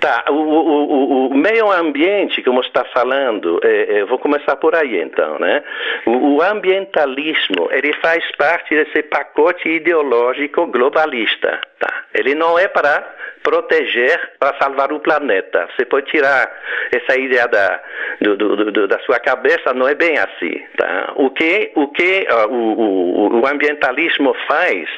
Tá, 0.00 0.26
o, 0.30 0.32
o, 0.32 1.26
o, 1.26 1.34
meio 1.34 1.72
ambiente, 1.72 2.40
como 2.42 2.60
está 2.60 2.84
falando, 2.94 3.58
é, 3.64 3.98
é, 3.98 4.04
vou 4.04 4.18
começar 4.18 4.54
por 4.54 4.72
aí 4.72 5.00
então, 5.00 5.40
né? 5.40 5.60
O, 6.06 6.36
o, 6.36 6.42
ambientalismo, 6.42 7.68
ele 7.72 7.92
faz 7.94 8.24
parte 8.36 8.76
desse 8.76 9.02
pacote 9.02 9.68
ideológico 9.68 10.68
globalista, 10.68 11.60
tá? 11.80 12.04
Ele 12.14 12.36
não 12.36 12.56
é 12.56 12.68
para 12.68 13.04
proteger 13.42 14.18
para 14.38 14.56
salvar 14.58 14.92
o 14.92 15.00
planeta. 15.00 15.68
Você 15.76 15.84
pode 15.84 16.10
tirar 16.10 16.50
essa 16.92 17.18
ideia 17.18 17.46
da, 17.48 17.80
do, 18.20 18.36
do, 18.36 18.72
do, 18.72 18.88
da 18.88 18.98
sua 19.00 19.18
cabeça, 19.18 19.72
não 19.74 19.88
é 19.88 19.94
bem 19.94 20.18
assim. 20.18 20.60
Tá? 20.76 21.12
O 21.16 21.30
que, 21.30 21.72
o, 21.74 21.88
que 21.88 22.26
uh, 22.30 22.48
o, 22.48 22.80
o, 22.80 23.40
o, 23.40 23.46
ambientalismo 23.46 24.34
faz, 24.46 24.88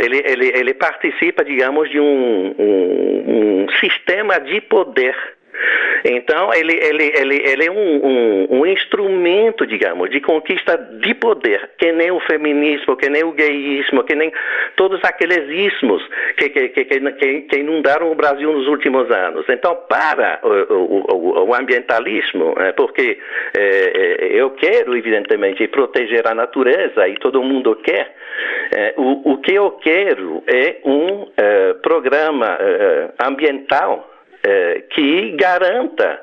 ele, 0.00 0.22
ele, 0.24 0.52
ele 0.54 0.74
participa, 0.74 1.44
digamos, 1.44 1.90
de 1.90 2.00
um, 2.00 2.54
um, 2.58 3.64
um 3.64 3.66
sistema 3.80 4.38
de 4.40 4.60
poder 4.60 5.16
então, 6.04 6.52
ele, 6.52 6.74
ele, 6.74 7.12
ele, 7.14 7.42
ele 7.48 7.66
é 7.66 7.70
um, 7.70 8.06
um, 8.06 8.46
um, 8.50 8.66
instrumento, 8.66 9.66
digamos, 9.66 10.10
de 10.10 10.20
conquista 10.20 10.76
de 10.76 11.14
poder, 11.14 11.70
que 11.78 11.92
nem 11.92 12.10
o 12.10 12.20
feminismo, 12.20 12.96
que 12.96 13.08
nem 13.08 13.24
o 13.24 13.32
gayismo, 13.32 14.04
que 14.04 14.14
nem 14.14 14.30
todos 14.76 15.00
aqueles 15.02 15.48
ismos 15.48 16.06
que, 16.36 16.50
que, 16.50 16.68
que, 16.68 17.40
que 17.42 17.58
inundaram 17.58 18.12
o 18.12 18.14
Brasil 18.14 18.52
nos 18.52 18.66
últimos 18.68 19.10
anos. 19.10 19.46
Então, 19.48 19.76
para 19.88 20.40
o, 20.42 21.14
o, 21.14 21.48
o 21.48 21.54
ambientalismo, 21.54 22.54
é, 22.58 22.72
porque 22.72 23.18
é, 23.56 24.28
eu 24.30 24.50
quero, 24.50 24.96
evidentemente, 24.96 25.66
proteger 25.68 26.26
a 26.26 26.34
natureza 26.34 27.08
e 27.08 27.14
todo 27.14 27.42
mundo 27.42 27.76
quer, 27.76 28.14
é, 28.72 28.94
o, 28.96 29.32
o 29.32 29.38
que 29.38 29.54
eu 29.54 29.70
quero 29.72 30.42
é 30.46 30.76
um 30.84 31.28
é, 31.36 31.74
programa 31.74 32.58
é, 32.60 33.08
ambiental 33.20 34.13
eh, 34.46 34.84
que 34.90 35.32
garanta 35.32 36.20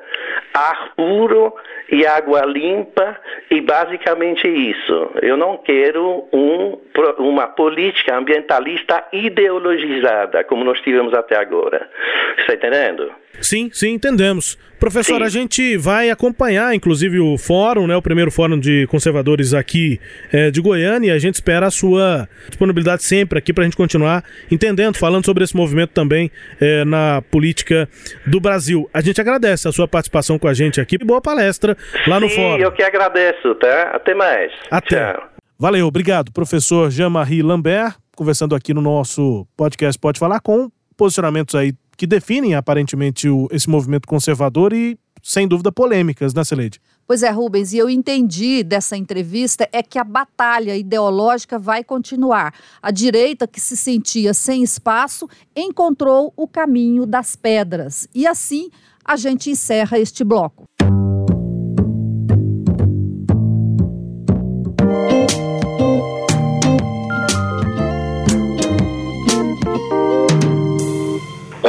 ar 0.54 0.94
puro 0.96 1.56
e 1.90 2.06
água 2.06 2.46
limpa 2.46 3.20
e 3.50 3.62
basicamente 3.62 4.48
isso. 4.48 5.12
Eu 5.22 5.36
não 5.36 5.58
quero 5.58 6.28
um, 6.32 6.78
uma 7.18 7.48
política 7.48 8.16
ambientalista 8.16 9.04
ideologizada 9.12 10.44
como 10.44 10.64
nós 10.64 10.80
tivemos 10.82 11.14
até 11.14 11.36
agora. 11.38 11.90
Está 12.38 12.54
entendendo? 12.54 13.12
Sim, 13.40 13.70
sim, 13.74 13.94
entendemos. 13.94 14.58
Professor, 14.80 15.20
sim. 15.20 15.24
a 15.24 15.30
gente 15.30 15.78
vai 15.78 16.10
acompanhar, 16.10 16.74
inclusive, 16.74 17.20
o 17.20 17.38
fórum, 17.38 17.86
né, 17.86 17.96
o 17.96 18.02
primeiro 18.02 18.32
fórum 18.32 18.60
de 18.60 18.88
conservadores 18.88 19.54
aqui 19.54 20.02
é, 20.32 20.50
de 20.50 20.60
Goiânia, 20.60 21.10
e 21.10 21.12
a 21.12 21.20
gente 21.20 21.36
espera 21.36 21.68
a 21.68 21.72
sua 21.72 22.28
disponibilidade 22.48 23.04
sempre 23.04 23.38
aqui 23.38 23.54
para 23.54 23.64
a 23.64 23.66
gente 23.66 23.78
continuar 23.78 24.24
entendendo, 24.50 24.98
falando 24.98 25.24
sobre 25.24 25.44
esse 25.44 25.56
movimento 25.56 25.92
também 25.92 26.32
é, 26.60 26.84
na 26.84 27.22
política 27.30 27.88
do 28.26 28.40
Brasil. 28.40 28.90
A 28.92 29.02
gente 29.02 29.22
agradece 29.22 29.68
a 29.68 29.72
sua 29.72 29.88
participação 29.88 30.40
com 30.40 30.48
a 30.48 30.54
gente 30.54 30.82
aqui. 30.82 30.98
Boa 30.98 31.22
palestra 31.22 31.78
lá 32.08 32.16
sim, 32.16 32.26
no 32.26 32.30
fórum. 32.30 32.64
eu 32.64 32.72
que 32.72 32.82
agradeço, 32.82 33.54
tá? 33.56 33.92
Até 33.94 34.16
mais. 34.16 34.52
Até. 34.72 35.14
Tchau. 35.14 35.30
Valeu, 35.60 35.86
obrigado. 35.86 36.32
Professor 36.32 36.90
Jean-Marie 36.90 37.44
Lambert, 37.44 37.94
conversando 38.16 38.56
aqui 38.56 38.74
no 38.74 38.82
nosso 38.82 39.46
podcast 39.56 40.00
Pode 40.00 40.18
Falar, 40.20 40.40
com 40.40 40.72
posicionamentos 40.98 41.54
aí 41.54 41.74
que 42.02 42.08
definem 42.08 42.56
aparentemente 42.56 43.30
o, 43.30 43.48
esse 43.52 43.70
movimento 43.70 44.08
conservador 44.08 44.74
e, 44.74 44.98
sem 45.22 45.48
dúvida, 45.48 45.72
polêmicas, 45.72 46.34
né, 46.34 46.44
Celeide? 46.44 46.82
Pois 47.06 47.22
é, 47.22 47.30
Rubens, 47.30 47.74
e 47.74 47.78
eu 47.78 47.88
entendi 47.88 48.64
dessa 48.64 48.98
entrevista 48.98 49.70
é 49.72 49.84
que 49.84 50.00
a 50.00 50.04
batalha 50.04 50.76
ideológica 50.76 51.60
vai 51.60 51.84
continuar. 51.84 52.56
A 52.82 52.90
direita, 52.90 53.46
que 53.46 53.62
se 53.62 53.78
sentia 53.78 54.34
sem 54.34 54.64
espaço, 54.64 55.30
encontrou 55.56 56.34
o 56.36 56.48
caminho 56.48 57.06
das 57.06 57.36
pedras. 57.36 58.08
E 58.16 58.26
assim 58.26 58.72
a 59.06 59.16
gente 59.16 59.52
encerra 59.52 60.00
este 60.00 60.24
bloco. 60.24 60.64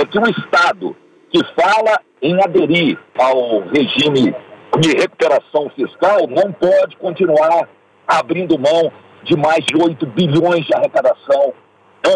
É 0.03 0.07
que 0.07 0.19
o 0.19 0.29
Estado 0.29 0.97
que 1.31 1.41
fala 1.55 2.01
em 2.21 2.43
aderir 2.43 2.99
ao 3.19 3.61
regime 3.69 4.35
de 4.81 4.97
recuperação 4.97 5.71
fiscal 5.71 6.27
não 6.29 6.53
pode 6.53 6.97
continuar 6.97 7.69
abrindo 8.07 8.59
mão 8.59 8.93
de 9.23 9.37
mais 9.37 9.65
de 9.65 9.77
8 9.77 10.05
bilhões 10.07 10.67
de 10.67 10.75
arrecadação 10.75 11.55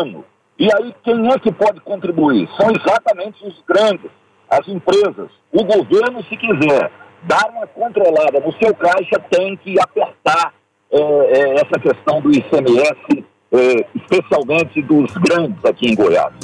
ano. 0.00 0.24
E 0.58 0.64
aí, 0.64 0.94
quem 1.04 1.28
é 1.28 1.38
que 1.38 1.52
pode 1.52 1.80
contribuir? 1.80 2.48
São 2.58 2.70
exatamente 2.70 3.46
os 3.46 3.62
grandes, 3.68 4.10
as 4.50 4.66
empresas. 4.66 5.30
O 5.52 5.64
governo, 5.64 6.24
se 6.24 6.36
quiser 6.36 6.90
dar 7.22 7.50
uma 7.50 7.66
controlada 7.66 8.40
no 8.40 8.52
seu 8.54 8.74
caixa, 8.74 9.18
tem 9.30 9.56
que 9.56 9.78
apertar 9.80 10.54
é, 10.90 10.98
é, 10.98 11.54
essa 11.54 11.78
questão 11.78 12.20
do 12.20 12.30
ICMS, 12.30 13.24
é, 13.52 13.86
especialmente 13.94 14.82
dos 14.82 15.12
grandes 15.18 15.64
aqui 15.64 15.88
em 15.88 15.94
Goiás 15.94 16.34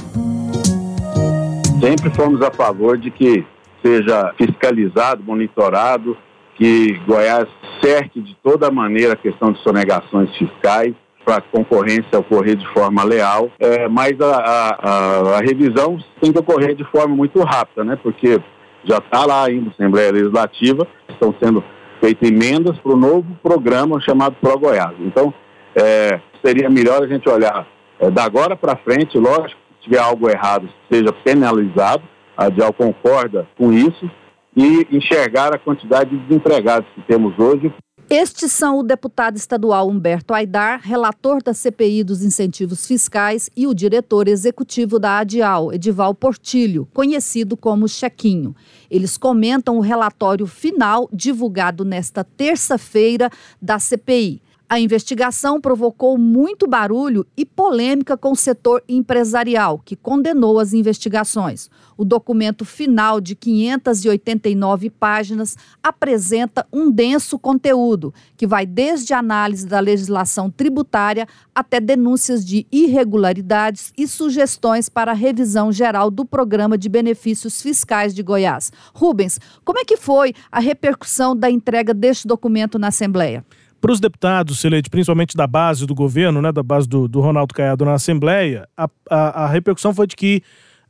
sempre 1.82 2.14
fomos 2.14 2.40
a 2.40 2.50
favor 2.52 2.96
de 2.96 3.10
que 3.10 3.44
seja 3.84 4.32
fiscalizado, 4.38 5.24
monitorado, 5.24 6.16
que 6.54 6.92
Goiás 7.06 7.48
certe 7.82 8.20
de 8.20 8.36
toda 8.40 8.70
maneira 8.70 9.14
a 9.14 9.16
questão 9.16 9.50
de 9.50 9.60
sonegações 9.62 10.30
fiscais 10.36 10.94
para 11.24 11.36
a 11.36 11.40
concorrência 11.40 12.18
ocorrer 12.18 12.56
de 12.56 12.66
forma 12.68 13.02
leal, 13.02 13.50
é, 13.58 13.88
mas 13.88 14.20
a, 14.20 14.36
a, 14.36 15.38
a, 15.38 15.40
revisão 15.40 15.98
tem 16.20 16.32
que 16.32 16.38
ocorrer 16.38 16.74
de 16.74 16.84
forma 16.84 17.14
muito 17.14 17.40
rápida, 17.40 17.84
né? 17.84 17.98
Porque 18.00 18.40
já 18.84 18.98
está 18.98 19.24
lá 19.24 19.46
ainda 19.46 19.70
a 19.70 19.72
Assembleia 19.72 20.12
Legislativa, 20.12 20.86
estão 21.08 21.34
sendo 21.40 21.62
feitas 22.00 22.28
emendas 22.28 22.76
para 22.78 22.92
o 22.92 22.96
novo 22.96 23.26
programa 23.40 24.00
chamado 24.00 24.36
Pro 24.40 24.58
Goiás. 24.58 24.94
Então, 25.00 25.32
é, 25.76 26.20
seria 26.44 26.68
melhor 26.68 27.04
a 27.04 27.06
gente 27.06 27.28
olhar 27.28 27.66
é, 28.00 28.10
da 28.10 28.24
agora 28.24 28.56
para 28.56 28.76
frente, 28.76 29.16
lógico, 29.16 29.61
tiver 29.82 29.98
algo 29.98 30.28
errado, 30.28 30.68
seja 30.90 31.12
penalizado. 31.12 32.02
A 32.36 32.48
DIAL 32.48 32.72
concorda 32.72 33.46
com 33.58 33.72
isso 33.72 34.10
e 34.56 34.86
enxergar 34.90 35.54
a 35.54 35.58
quantidade 35.58 36.10
de 36.10 36.26
desempregados 36.26 36.88
que 36.94 37.02
temos 37.02 37.38
hoje. 37.38 37.72
Estes 38.10 38.52
são 38.52 38.78
o 38.78 38.82
deputado 38.82 39.36
estadual 39.36 39.88
Humberto 39.88 40.34
Aidar, 40.34 40.80
relator 40.82 41.42
da 41.42 41.54
CPI 41.54 42.04
dos 42.04 42.22
incentivos 42.22 42.86
fiscais, 42.86 43.48
e 43.56 43.66
o 43.66 43.72
diretor 43.72 44.28
executivo 44.28 44.98
da 44.98 45.18
ADIAL, 45.18 45.72
Edival 45.72 46.14
Portilho, 46.14 46.86
conhecido 46.92 47.56
como 47.56 47.88
Chequinho. 47.88 48.54
Eles 48.90 49.16
comentam 49.16 49.78
o 49.78 49.80
relatório 49.80 50.46
final 50.46 51.08
divulgado 51.10 51.84
nesta 51.84 52.22
terça-feira 52.22 53.30
da 53.60 53.78
CPI. 53.78 54.42
A 54.72 54.80
investigação 54.80 55.60
provocou 55.60 56.16
muito 56.16 56.66
barulho 56.66 57.26
e 57.36 57.44
polêmica 57.44 58.16
com 58.16 58.32
o 58.32 58.34
setor 58.34 58.82
empresarial, 58.88 59.78
que 59.78 59.94
condenou 59.94 60.58
as 60.58 60.72
investigações. 60.72 61.68
O 61.94 62.06
documento 62.06 62.64
final, 62.64 63.20
de 63.20 63.34
589 63.34 64.88
páginas, 64.88 65.58
apresenta 65.82 66.66
um 66.72 66.90
denso 66.90 67.38
conteúdo, 67.38 68.14
que 68.34 68.46
vai 68.46 68.64
desde 68.64 69.12
análise 69.12 69.66
da 69.66 69.78
legislação 69.78 70.50
tributária 70.50 71.28
até 71.54 71.78
denúncias 71.78 72.42
de 72.42 72.66
irregularidades 72.72 73.92
e 73.94 74.08
sugestões 74.08 74.88
para 74.88 75.10
a 75.10 75.14
revisão 75.14 75.70
geral 75.70 76.10
do 76.10 76.24
Programa 76.24 76.78
de 76.78 76.88
Benefícios 76.88 77.60
Fiscais 77.60 78.14
de 78.14 78.22
Goiás. 78.22 78.72
Rubens, 78.94 79.38
como 79.66 79.80
é 79.80 79.84
que 79.84 79.98
foi 79.98 80.32
a 80.50 80.60
repercussão 80.60 81.36
da 81.36 81.50
entrega 81.50 81.92
deste 81.92 82.26
documento 82.26 82.78
na 82.78 82.88
Assembleia? 82.88 83.44
Para 83.82 83.90
os 83.90 83.98
deputados, 83.98 84.60
Celede, 84.60 84.88
principalmente 84.88 85.36
da 85.36 85.44
base 85.44 85.84
do 85.86 85.92
governo, 85.92 86.40
né, 86.40 86.52
da 86.52 86.62
base 86.62 86.88
do, 86.88 87.08
do 87.08 87.20
Ronaldo 87.20 87.52
Caiado 87.52 87.84
na 87.84 87.94
Assembleia, 87.94 88.68
a, 88.76 88.88
a, 89.10 89.42
a 89.42 89.46
repercussão 89.48 89.92
foi 89.92 90.06
de 90.06 90.14
que 90.14 90.40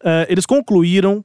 uh, 0.03 0.29
eles 0.29 0.45
concluíram, 0.45 1.25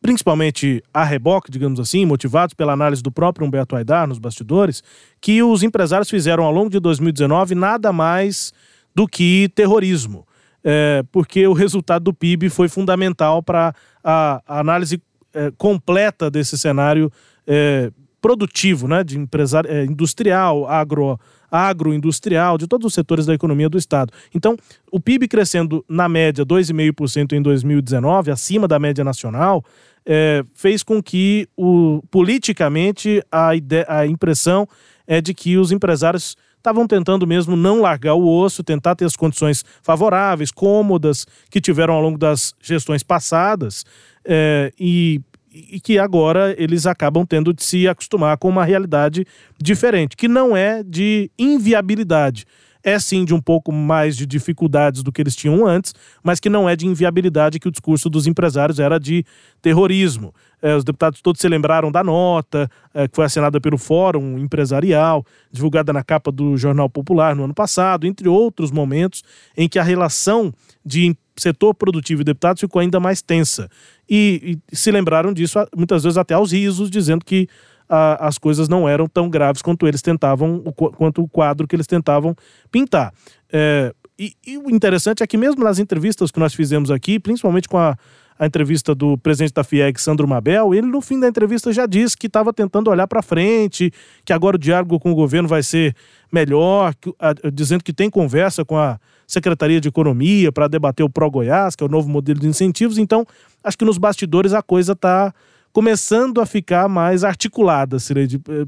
principalmente 0.00 0.82
a 0.94 1.04
reboque, 1.04 1.50
digamos 1.50 1.78
assim, 1.78 2.06
motivados 2.06 2.54
pela 2.54 2.72
análise 2.72 3.02
do 3.02 3.12
próprio 3.12 3.46
Humberto 3.46 3.76
Aidar 3.76 4.08
nos 4.08 4.18
bastidores, 4.18 4.82
que 5.20 5.42
os 5.42 5.62
empresários 5.62 6.08
fizeram 6.08 6.42
ao 6.42 6.50
longo 6.50 6.70
de 6.70 6.80
2019 6.80 7.54
nada 7.54 7.92
mais 7.92 8.50
do 8.94 9.06
que 9.06 9.50
terrorismo. 9.54 10.26
É, 10.64 11.04
porque 11.12 11.46
o 11.46 11.52
resultado 11.52 12.04
do 12.04 12.14
PIB 12.14 12.48
foi 12.48 12.66
fundamental 12.66 13.42
para 13.42 13.74
a, 14.02 14.40
a, 14.48 14.60
análise 14.60 15.02
é, 15.34 15.52
completa 15.58 16.30
desse 16.30 16.56
cenário 16.56 17.12
é, 17.46 17.92
produtivo, 18.24 18.88
né, 18.88 19.04
de 19.04 19.18
empresário, 19.18 19.70
é, 19.70 19.84
industrial, 19.84 20.66
agro, 20.66 21.20
agroindustrial, 21.50 22.56
de 22.56 22.66
todos 22.66 22.86
os 22.86 22.94
setores 22.94 23.26
da 23.26 23.34
economia 23.34 23.68
do 23.68 23.76
Estado. 23.76 24.10
Então, 24.34 24.56
o 24.90 24.98
PIB 24.98 25.28
crescendo 25.28 25.84
na 25.86 26.08
média 26.08 26.42
2,5% 26.42 27.34
em 27.34 27.42
2019, 27.42 28.30
acima 28.30 28.66
da 28.66 28.78
média 28.78 29.04
nacional, 29.04 29.62
é, 30.06 30.42
fez 30.54 30.82
com 30.82 31.02
que, 31.02 31.46
o, 31.54 32.02
politicamente, 32.10 33.22
a, 33.30 33.50
a 33.88 34.06
impressão 34.06 34.66
é 35.06 35.20
de 35.20 35.34
que 35.34 35.58
os 35.58 35.70
empresários 35.70 36.34
estavam 36.56 36.86
tentando 36.86 37.26
mesmo 37.26 37.54
não 37.54 37.82
largar 37.82 38.14
o 38.14 38.26
osso, 38.26 38.64
tentar 38.64 38.94
ter 38.94 39.04
as 39.04 39.16
condições 39.16 39.62
favoráveis, 39.82 40.50
cômodas, 40.50 41.26
que 41.50 41.60
tiveram 41.60 41.92
ao 41.92 42.00
longo 42.00 42.16
das 42.16 42.54
gestões 42.62 43.02
passadas, 43.02 43.84
é, 44.24 44.72
e, 44.80 45.20
e 45.54 45.78
que 45.78 45.98
agora 45.98 46.54
eles 46.58 46.84
acabam 46.84 47.24
tendo 47.24 47.54
de 47.54 47.62
se 47.62 47.86
acostumar 47.86 48.36
com 48.36 48.48
uma 48.48 48.64
realidade 48.64 49.24
diferente, 49.56 50.16
que 50.16 50.26
não 50.26 50.56
é 50.56 50.82
de 50.82 51.30
inviabilidade 51.38 52.44
é 52.84 52.98
sim 52.98 53.24
de 53.24 53.32
um 53.32 53.40
pouco 53.40 53.72
mais 53.72 54.14
de 54.14 54.26
dificuldades 54.26 55.02
do 55.02 55.10
que 55.10 55.22
eles 55.22 55.34
tinham 55.34 55.66
antes, 55.66 55.94
mas 56.22 56.38
que 56.38 56.50
não 56.50 56.68
é 56.68 56.76
de 56.76 56.86
inviabilidade 56.86 57.58
que 57.58 57.66
o 57.66 57.70
discurso 57.70 58.10
dos 58.10 58.26
empresários 58.26 58.78
era 58.78 59.00
de 59.00 59.24
terrorismo. 59.62 60.34
É, 60.60 60.76
os 60.76 60.84
deputados 60.84 61.22
todos 61.22 61.40
se 61.40 61.48
lembraram 61.48 61.90
da 61.90 62.04
nota 62.04 62.70
é, 62.92 63.08
que 63.08 63.16
foi 63.16 63.24
assinada 63.24 63.58
pelo 63.58 63.78
Fórum 63.78 64.38
Empresarial, 64.38 65.24
divulgada 65.50 65.92
na 65.92 66.04
capa 66.04 66.30
do 66.30 66.58
Jornal 66.58 66.90
Popular 66.90 67.34
no 67.34 67.44
ano 67.44 67.54
passado, 67.54 68.06
entre 68.06 68.28
outros 68.28 68.70
momentos 68.70 69.22
em 69.56 69.66
que 69.66 69.78
a 69.78 69.82
relação 69.82 70.52
de 70.84 71.16
setor 71.36 71.74
produtivo 71.74 72.20
e 72.20 72.24
deputados 72.24 72.60
ficou 72.60 72.80
ainda 72.80 73.00
mais 73.00 73.22
tensa. 73.22 73.68
E, 74.08 74.58
e 74.70 74.76
se 74.76 74.90
lembraram 74.90 75.32
disso 75.32 75.58
muitas 75.76 76.02
vezes 76.04 76.16
até 76.16 76.34
aos 76.34 76.52
risos, 76.52 76.90
dizendo 76.90 77.24
que 77.24 77.48
a, 77.88 78.28
as 78.28 78.38
coisas 78.38 78.68
não 78.68 78.88
eram 78.88 79.06
tão 79.06 79.28
graves 79.28 79.62
quanto 79.62 79.86
eles 79.86 80.02
tentavam, 80.02 80.62
o, 80.64 80.72
quanto 80.72 81.22
o 81.22 81.28
quadro 81.28 81.66
que 81.66 81.74
eles 81.74 81.86
tentavam 81.86 82.34
pintar. 82.70 83.12
É, 83.52 83.94
e, 84.18 84.32
e, 84.46 84.58
o 84.58 84.70
interessante 84.70 85.22
é 85.22 85.26
que 85.26 85.36
mesmo 85.36 85.64
nas 85.64 85.78
entrevistas 85.78 86.30
que 86.30 86.38
nós 86.38 86.54
fizemos 86.54 86.90
aqui, 86.90 87.18
principalmente 87.18 87.68
com 87.68 87.78
a, 87.78 87.96
a 88.38 88.46
entrevista 88.46 88.94
do 88.94 89.16
presidente 89.16 89.52
da 89.52 89.62
FIEG, 89.62 90.00
Sandro 90.00 90.26
Mabel, 90.26 90.74
ele 90.74 90.86
no 90.86 91.00
fim 91.00 91.20
da 91.20 91.28
entrevista 91.28 91.72
já 91.72 91.86
disse 91.86 92.16
que 92.16 92.26
estava 92.26 92.52
tentando 92.52 92.90
olhar 92.90 93.06
para 93.06 93.22
frente, 93.22 93.92
que 94.24 94.32
agora 94.32 94.56
o 94.56 94.58
diálogo 94.58 94.98
com 94.98 95.12
o 95.12 95.14
governo 95.14 95.48
vai 95.48 95.62
ser 95.62 95.94
melhor, 96.32 96.94
que, 97.00 97.14
a, 97.18 97.32
dizendo 97.52 97.84
que 97.84 97.92
tem 97.92 98.10
conversa 98.10 98.64
com 98.64 98.76
a 98.76 98.98
Secretaria 99.26 99.80
de 99.80 99.88
Economia 99.88 100.50
para 100.50 100.68
debater 100.68 101.04
o 101.04 101.08
Pro 101.08 101.30
Goiás, 101.30 101.76
que 101.76 101.84
é 101.84 101.86
o 101.86 101.90
novo 101.90 102.08
modelo 102.08 102.40
de 102.40 102.48
incentivos. 102.48 102.98
Então, 102.98 103.24
acho 103.62 103.78
que 103.78 103.84
nos 103.84 103.98
bastidores 103.98 104.52
a 104.52 104.62
coisa 104.62 104.92
está 104.92 105.32
começando 105.72 106.40
a 106.40 106.46
ficar 106.46 106.88
mais 106.88 107.24
articulada, 107.24 107.96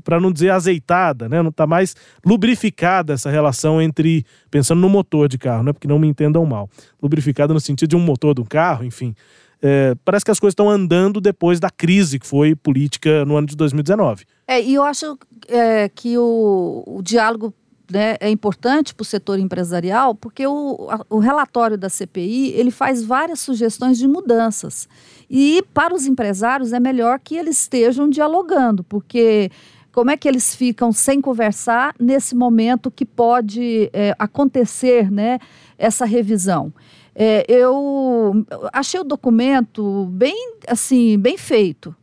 para 0.03 0.19
não 0.19 0.33
dizer 0.33 0.51
azeitada, 0.51 1.29
né? 1.29 1.41
Não 1.41 1.51
está 1.51 1.65
mais 1.65 1.95
lubrificada 2.25 3.13
essa 3.13 3.31
relação 3.31 3.81
entre, 3.81 4.25
pensando 4.51 4.81
no 4.81 4.89
motor 4.89 5.29
de 5.29 5.39
carro, 5.39 5.63
né? 5.63 5.73
Porque 5.73 5.87
não 5.87 6.01
me 6.01 6.09
entendam 6.09 6.45
mal. 6.45 6.69
Lubrificada 7.01 7.55
no 7.55 7.61
sentido 7.61 7.91
de 7.91 7.97
um 7.97 8.01
motor 8.01 8.35
de 8.35 8.41
um 8.41 8.45
carro, 8.45 8.85
enfim. 8.85 9.15
É, 9.61 9.95
parece 10.05 10.25
que 10.25 10.31
as 10.31 10.39
coisas 10.39 10.53
estão 10.53 10.69
andando 10.69 11.21
depois 11.21 11.59
da 11.59 11.71
crise 11.71 12.19
que 12.19 12.27
foi 12.27 12.55
política 12.55 13.25
no 13.25 13.37
ano 13.37 13.47
de 13.47 13.57
2019. 13.57 14.25
É, 14.47 14.63
e 14.63 14.75
eu 14.75 14.83
acho 14.83 15.19
é, 15.49 15.89
que 15.89 16.17
o, 16.19 16.85
o 16.87 17.03
diálogo 17.03 17.55
né, 17.91 18.17
é 18.21 18.29
importante 18.29 18.95
para 18.95 19.03
o 19.03 19.07
setor 19.07 19.39
empresarial, 19.39 20.15
porque 20.15 20.47
o, 20.47 20.89
o 21.09 21.19
relatório 21.19 21.79
da 21.79 21.89
CPI 21.89 22.53
ele 22.55 22.71
faz 22.71 23.03
várias 23.03 23.41
sugestões 23.41 23.99
de 23.99 24.07
mudanças. 24.07 24.89
E 25.31 25.65
para 25.73 25.95
os 25.95 26.07
empresários 26.07 26.73
é 26.73 26.81
melhor 26.81 27.19
que 27.19 27.37
eles 27.37 27.61
estejam 27.61 28.09
dialogando, 28.09 28.85
porque 28.85 29.51
como 29.93 30.11
é 30.11 30.17
que 30.17 30.29
eles 30.29 30.55
ficam 30.55 30.93
sem 30.93 31.21
conversar 31.21 31.95
nesse 31.99 32.35
momento 32.35 32.91
que 32.91 33.07
pode 33.07 33.89
é, 33.93 34.15
acontecer 34.19 35.11
né, 35.11 35.39
essa 35.79 36.05
revisão? 36.05 36.73
É, 37.19 37.47
eu 37.49 38.45
achei 38.71 39.01
o 39.01 39.05
documento 39.05 40.05
bem 40.13 40.57
assim 40.69 41.19
bem 41.19 41.39
feito. 41.39 41.97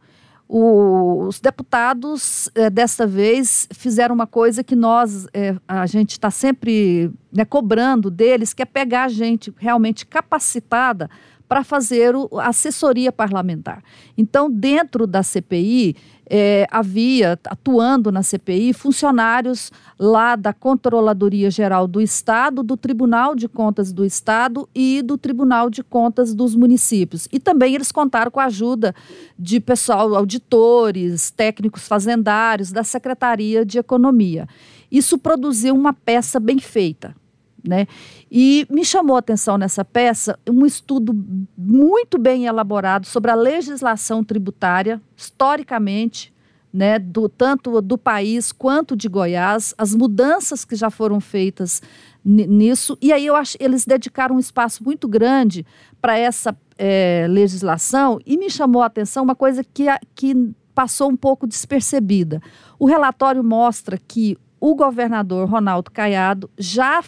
O, 0.48 1.26
os 1.28 1.40
deputados, 1.40 2.50
é, 2.56 2.70
desta 2.70 3.06
vez, 3.08 3.68
fizeram 3.72 4.14
uma 4.14 4.28
coisa 4.28 4.64
que 4.64 4.76
nós, 4.76 5.28
é, 5.34 5.56
a 5.68 5.86
gente 5.86 6.12
está 6.12 6.30
sempre 6.30 7.12
né, 7.32 7.46
cobrando 7.46 8.12
deles, 8.12 8.54
que 8.54 8.62
é 8.62 8.66
pegar 8.66 9.08
gente 9.08 9.54
realmente 9.58 10.06
capacitada 10.06 11.10
para 11.48 11.64
fazer 11.64 12.14
a 12.40 12.48
assessoria 12.48 13.12
parlamentar. 13.12 13.84
Então, 14.18 14.50
dentro 14.50 15.06
da 15.06 15.22
CPI, 15.22 15.96
é, 16.30 16.66
havia, 16.72 17.40
atuando 17.46 18.12
na 18.12 18.24
CPI, 18.24 18.74
funcionários 18.74 19.72
lá 20.00 20.36
da 20.36 20.54
Controladoria 20.54 21.52
Geral 21.52 21.88
do 21.88 22.02
Estado, 22.02 22.64
do 22.64 22.78
Tribunal 22.78 23.36
de 23.36 23.48
Contas 23.48 23.92
do 23.92 24.06
Estado 24.06 24.68
e 24.74 25.02
do 25.02 25.18
Tribunal 25.18 25.70
de 25.70 25.84
Contas 25.84 26.34
dos 26.34 26.56
municípios. 26.56 27.28
E 27.32 27.40
também 27.40 27.76
eles 27.76 27.92
contaram 27.92 28.32
com 28.32 28.40
a 28.40 28.46
ajuda 28.46 28.96
de 29.38 29.60
pessoal, 29.60 30.16
auditores, 30.16 31.32
técnicos 31.32 31.88
fazendários, 31.88 32.72
da 32.72 32.84
Secretaria 32.84 33.66
de 33.66 33.78
Economia. 33.78 34.48
Isso 34.92 35.18
produziu 35.18 35.76
uma 35.76 35.94
peça 35.94 36.40
bem 36.40 36.60
feita. 36.60 37.16
Né? 37.66 37.88
E 38.30 38.68
me 38.70 38.84
chamou 38.84 39.16
a 39.16 39.20
atenção 39.20 39.58
nessa 39.58 39.86
peça 39.86 40.38
um 40.50 40.66
estudo 40.66 41.14
muito 41.58 42.20
bem 42.20 42.46
elaborado 42.46 43.08
sobre 43.08 43.32
a 43.32 43.36
legislação 43.36 44.22
tributária, 44.22 45.02
historicamente, 45.16 46.34
né, 46.74 46.98
do, 46.98 47.30
tanto 47.30 47.80
do 47.82 47.98
país 47.98 48.52
quanto 48.52 48.96
de 48.96 49.08
Goiás, 49.08 49.76
as 49.78 49.94
mudanças 49.94 50.66
que 50.66 50.76
já 50.76 50.90
foram 50.90 51.22
feitas 51.22 51.82
nisso. 52.26 52.98
E 53.00 53.14
aí 53.14 53.28
eu 53.28 53.36
acho 53.36 53.56
eles 53.60 53.86
dedicaram 53.86 54.36
um 54.36 54.40
espaço 54.40 54.84
muito 54.84 55.08
grande 55.08 55.64
para 56.02 56.18
essa 56.18 56.58
é, 56.78 57.28
legislação 57.30 58.20
e 58.26 58.38
me 58.38 58.50
chamou 58.50 58.82
a 58.82 58.88
atenção 58.88 59.24
uma 59.24 59.36
coisa 59.36 59.64
que, 59.64 59.86
que 60.16 60.52
passou 60.74 61.10
um 61.10 61.16
pouco 61.16 61.46
despercebida. 61.46 62.42
O 62.80 62.86
relatório 62.86 63.44
mostra 63.44 63.98
que 63.98 64.36
o 64.64 64.74
governador 64.76 65.50
Ronaldo 65.50 65.92
Caiado 65.92 66.50
já 66.58 67.04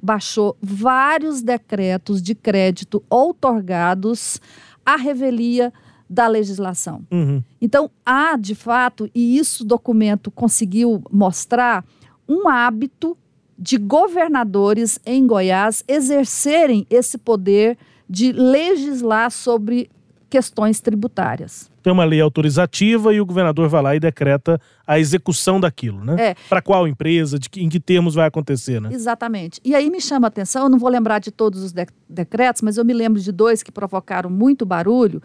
baixou 0.00 0.56
vários 0.62 1.42
decretos 1.42 2.22
de 2.22 2.32
crédito 2.32 3.02
outorgados 3.10 4.40
à 4.86 4.94
revelia 4.94 5.72
da 6.08 6.28
legislação. 6.28 7.02
Uhum. 7.10 7.42
Então, 7.60 7.90
há, 8.06 8.36
de 8.36 8.54
fato, 8.54 9.10
e 9.12 9.36
isso 9.36 9.64
o 9.64 9.66
documento 9.66 10.30
conseguiu 10.30 11.02
mostrar, 11.10 11.84
um 12.28 12.48
hábito 12.48 13.18
de 13.58 13.78
governadores 13.78 15.00
em 15.04 15.26
Goiás 15.26 15.82
exercerem 15.88 16.86
esse 16.88 17.18
poder 17.18 17.76
de 18.08 18.30
legislar 18.30 19.28
sobre 19.32 19.90
questões 20.32 20.80
tributárias. 20.80 21.70
Tem 21.82 21.92
uma 21.92 22.04
lei 22.04 22.18
autorizativa 22.18 23.12
e 23.12 23.20
o 23.20 23.26
governador 23.26 23.68
vai 23.68 23.82
lá 23.82 23.94
e 23.94 24.00
decreta 24.00 24.58
a 24.86 24.98
execução 24.98 25.60
daquilo, 25.60 26.02
né? 26.02 26.30
É. 26.30 26.34
Para 26.48 26.62
qual 26.62 26.88
empresa, 26.88 27.38
de 27.38 27.50
que, 27.50 27.62
em 27.62 27.68
que 27.68 27.78
termos 27.78 28.14
vai 28.14 28.26
acontecer, 28.26 28.80
né? 28.80 28.88
Exatamente. 28.90 29.60
E 29.62 29.74
aí 29.74 29.90
me 29.90 30.00
chama 30.00 30.26
a 30.26 30.28
atenção, 30.28 30.62
eu 30.62 30.68
não 30.70 30.78
vou 30.78 30.88
lembrar 30.88 31.18
de 31.18 31.30
todos 31.30 31.62
os 31.62 31.70
de 31.70 31.86
decretos, 32.08 32.62
mas 32.62 32.78
eu 32.78 32.84
me 32.84 32.94
lembro 32.94 33.20
de 33.20 33.30
dois 33.30 33.62
que 33.62 33.70
provocaram 33.70 34.30
muito 34.30 34.64
barulho. 34.64 35.22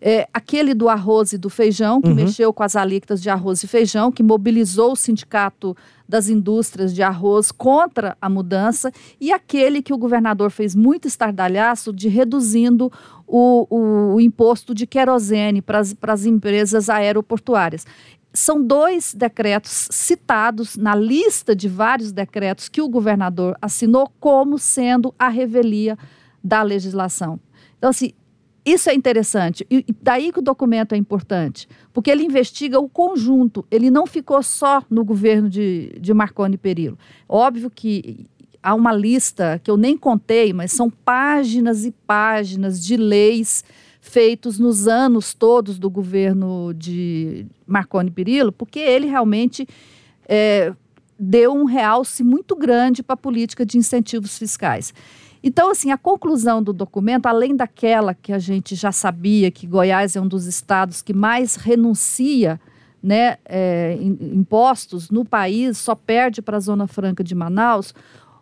É, 0.00 0.28
aquele 0.32 0.72
do 0.72 0.88
arroz 0.88 1.32
e 1.32 1.38
do 1.38 1.50
feijão, 1.50 2.00
que 2.00 2.10
uhum. 2.10 2.14
mexeu 2.14 2.52
com 2.52 2.62
as 2.62 2.76
alíquotas 2.76 3.20
de 3.20 3.28
arroz 3.28 3.64
e 3.64 3.66
feijão, 3.66 4.12
que 4.12 4.22
mobilizou 4.22 4.92
o 4.92 4.96
sindicato 4.96 5.76
das 6.08 6.28
indústrias 6.28 6.94
de 6.94 7.02
arroz 7.02 7.50
contra 7.50 8.16
a 8.20 8.28
mudança, 8.28 8.92
e 9.20 9.32
aquele 9.32 9.82
que 9.82 9.92
o 9.92 9.98
governador 9.98 10.50
fez 10.50 10.74
muito 10.74 11.08
estardalhaço 11.08 11.92
de 11.92 12.08
reduzindo 12.08 12.92
o, 13.26 13.66
o, 13.70 14.14
o 14.14 14.20
imposto 14.20 14.74
de 14.74 14.86
querosene 14.86 15.62
para 15.62 15.80
as 15.80 16.26
empresas 16.26 16.90
aeroportuárias. 16.90 17.86
São 18.32 18.60
dois 18.60 19.14
decretos 19.14 19.88
citados 19.90 20.76
na 20.76 20.94
lista 20.94 21.54
de 21.54 21.68
vários 21.68 22.10
decretos 22.10 22.68
que 22.68 22.82
o 22.82 22.88
governador 22.88 23.56
assinou 23.62 24.12
como 24.18 24.58
sendo 24.58 25.14
a 25.18 25.28
revelia 25.28 25.96
da 26.42 26.60
legislação. 26.62 27.38
Então, 27.78 27.90
assim, 27.90 28.12
isso 28.64 28.88
é 28.88 28.94
interessante. 28.94 29.66
E 29.70 29.84
daí 30.02 30.32
que 30.32 30.38
o 30.38 30.42
documento 30.42 30.94
é 30.94 30.96
importante, 30.96 31.68
porque 31.92 32.10
ele 32.10 32.24
investiga 32.24 32.78
o 32.80 32.88
conjunto. 32.88 33.66
Ele 33.70 33.90
não 33.90 34.06
ficou 34.06 34.42
só 34.42 34.82
no 34.88 35.04
governo 35.04 35.50
de, 35.50 35.92
de 36.00 36.14
Marconi 36.14 36.56
Perillo. 36.56 36.98
Óbvio 37.28 37.70
que 37.70 38.26
há 38.62 38.74
uma 38.74 38.92
lista 38.92 39.60
que 39.62 39.70
eu 39.70 39.76
nem 39.76 39.96
contei, 39.96 40.54
mas 40.54 40.72
são 40.72 40.88
páginas 40.88 41.84
e 41.84 41.90
páginas 41.90 42.82
de 42.82 42.96
leis 42.96 43.62
feitos 44.00 44.58
nos 44.58 44.88
anos 44.88 45.34
todos 45.34 45.78
do 45.78 45.90
governo 45.90 46.72
de 46.74 47.46
Marconi 47.66 48.10
Perillo, 48.10 48.52
porque 48.52 48.78
ele 48.78 49.06
realmente 49.06 49.66
é, 50.26 50.72
deu 51.18 51.52
um 51.52 51.64
realce 51.64 52.24
muito 52.24 52.56
grande 52.56 53.02
para 53.02 53.14
a 53.14 53.16
política 53.16 53.64
de 53.64 53.76
incentivos 53.76 54.38
fiscais. 54.38 54.94
Então, 55.46 55.70
assim, 55.70 55.90
a 55.90 55.98
conclusão 55.98 56.62
do 56.62 56.72
documento, 56.72 57.26
além 57.26 57.54
daquela 57.54 58.14
que 58.14 58.32
a 58.32 58.38
gente 58.38 58.74
já 58.74 58.90
sabia 58.90 59.50
que 59.50 59.66
Goiás 59.66 60.16
é 60.16 60.20
um 60.20 60.26
dos 60.26 60.46
estados 60.46 61.02
que 61.02 61.12
mais 61.12 61.56
renuncia 61.56 62.58
né, 63.02 63.36
é, 63.44 63.98
impostos 64.00 65.10
no 65.10 65.22
país, 65.22 65.76
só 65.76 65.94
perde 65.94 66.40
para 66.40 66.56
a 66.56 66.60
Zona 66.60 66.86
Franca 66.86 67.22
de 67.22 67.34
Manaus, 67.34 67.94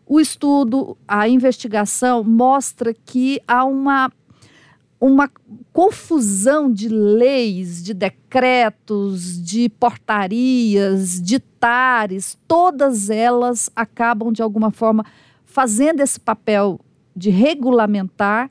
o 0.06 0.20
estudo, 0.20 0.96
a 1.08 1.28
investigação 1.28 2.22
mostra 2.22 2.94
que 2.94 3.42
há 3.48 3.64
uma, 3.64 4.08
uma 5.00 5.28
confusão 5.72 6.72
de 6.72 6.88
leis, 6.88 7.82
de 7.82 7.94
decretos, 7.94 9.42
de 9.42 9.68
portarias, 9.68 11.20
de 11.20 11.40
tares, 11.40 12.38
todas 12.46 13.10
elas 13.10 13.68
acabam 13.74 14.32
de 14.32 14.40
alguma 14.40 14.70
forma 14.70 15.04
fazendo 15.44 16.00
esse 16.00 16.20
papel 16.20 16.78
de 17.14 17.31
regulamentar 17.31 18.51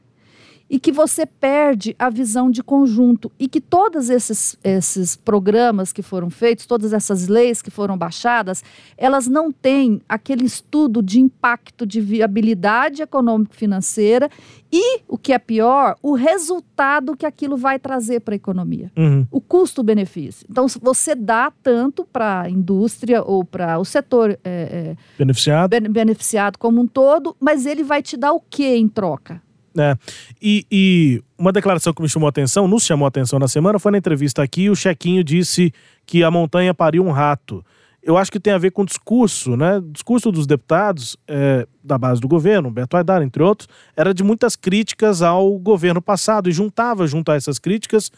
e 0.72 0.80
que 0.80 0.90
você 0.90 1.26
perde 1.26 1.94
a 2.00 2.10
visão 2.10 2.50
de 2.50 2.64
conjunto 2.64 3.30
e 3.38 3.50
que 3.50 3.60
todos 3.60 4.10
esses, 4.10 4.58
esses 4.64 5.18
programas 5.18 5.92
que 5.92 6.02
foram 6.02 6.30
feitos, 6.30 6.66
todas 6.66 6.94
essas 6.94 7.28
leis 7.28 7.62
que 7.62 7.70
foram 7.70 7.98
baixadas, 7.98 8.64
elas 8.98 9.28
não 9.28 9.52
têm 9.52 10.02
aquele 10.08 10.46
estudo 10.46 11.04
de 11.04 11.20
impacto 11.20 11.86
de 11.86 12.00
viabilidade 12.00 13.02
econômico-financeira 13.02 14.30
e, 14.72 15.02
o 15.10 15.18
que 15.18 15.34
é 15.34 15.40
pior, 15.40 15.98
o 16.02 16.14
resultado 16.14 17.18
que 17.18 17.26
aquilo 17.26 17.58
vai 17.58 17.78
trazer 17.78 18.22
para 18.22 18.34
a 18.34 18.38
economia. 18.38 18.90
Uhum. 18.96 19.28
O 19.30 19.42
custo-benefício. 19.42 20.48
Então, 20.50 20.70
se 20.70 20.80
você 20.82 21.14
dá 21.14 21.52
tanto 21.62 22.06
para 22.06 22.44
a 22.44 22.50
indústria 22.50 23.22
ou 23.22 23.44
para 23.44 23.78
o 23.78 23.84
setor 23.84 24.40
é, 24.42 24.96
é, 24.96 24.96
Beneficiado. 25.18 25.70
ben- 25.70 25.92
beneficiado 25.92 26.58
como 26.58 26.80
um 26.80 26.88
todo, 26.88 27.36
mas 27.42 27.66
ele 27.66 27.84
vai 27.84 28.02
te 28.02 28.16
dar 28.16 28.32
o 28.32 28.40
que 28.40 28.66
em 28.66 28.88
troca? 28.88 29.42
É. 29.78 29.96
E, 30.42 30.66
e 30.70 31.24
uma 31.38 31.52
declaração 31.52 31.94
que 31.94 32.02
me 32.02 32.10
chamou 32.10 32.28
a 32.28 32.30
atenção, 32.30 32.68
nos 32.68 32.84
chamou 32.84 33.06
a 33.06 33.08
atenção 33.08 33.40
na 33.40 33.48
semana, 33.48 33.80
foi 33.80 33.92
na 33.92 33.98
entrevista 33.98 34.44
aqui, 34.44 34.70
o 34.70 34.76
Chequinho 34.76 35.24
disse 35.24 35.74
que 36.06 36.24
a 36.24 36.32
montanha 36.32 36.74
pariu 36.74 37.06
um 37.06 37.12
rato. 37.12 37.64
Eu 38.04 38.18
acho 38.18 38.32
que 38.32 38.40
tem 38.40 38.52
a 38.52 38.58
ver 38.58 38.72
com 38.72 38.82
o 38.82 38.86
discurso, 38.86 39.56
né? 39.56 39.78
O 39.78 39.82
discurso 39.82 40.32
dos 40.32 40.48
deputados 40.48 41.16
é, 41.28 41.68
da 41.84 41.98
base 41.98 42.20
do 42.20 42.28
governo, 42.28 42.72
Beto 42.72 42.98
Aidar, 42.98 43.22
entre 43.22 43.44
outros, 43.44 43.70
era 43.96 44.14
de 44.14 44.24
muitas 44.24 44.56
críticas 44.56 45.22
ao 45.22 45.58
governo 45.60 46.02
passado 46.02 46.50
e 46.50 46.52
juntava 46.52 47.06
junto 47.06 47.32
a 47.32 47.36
essas 47.36 47.60
críticas 47.60 48.12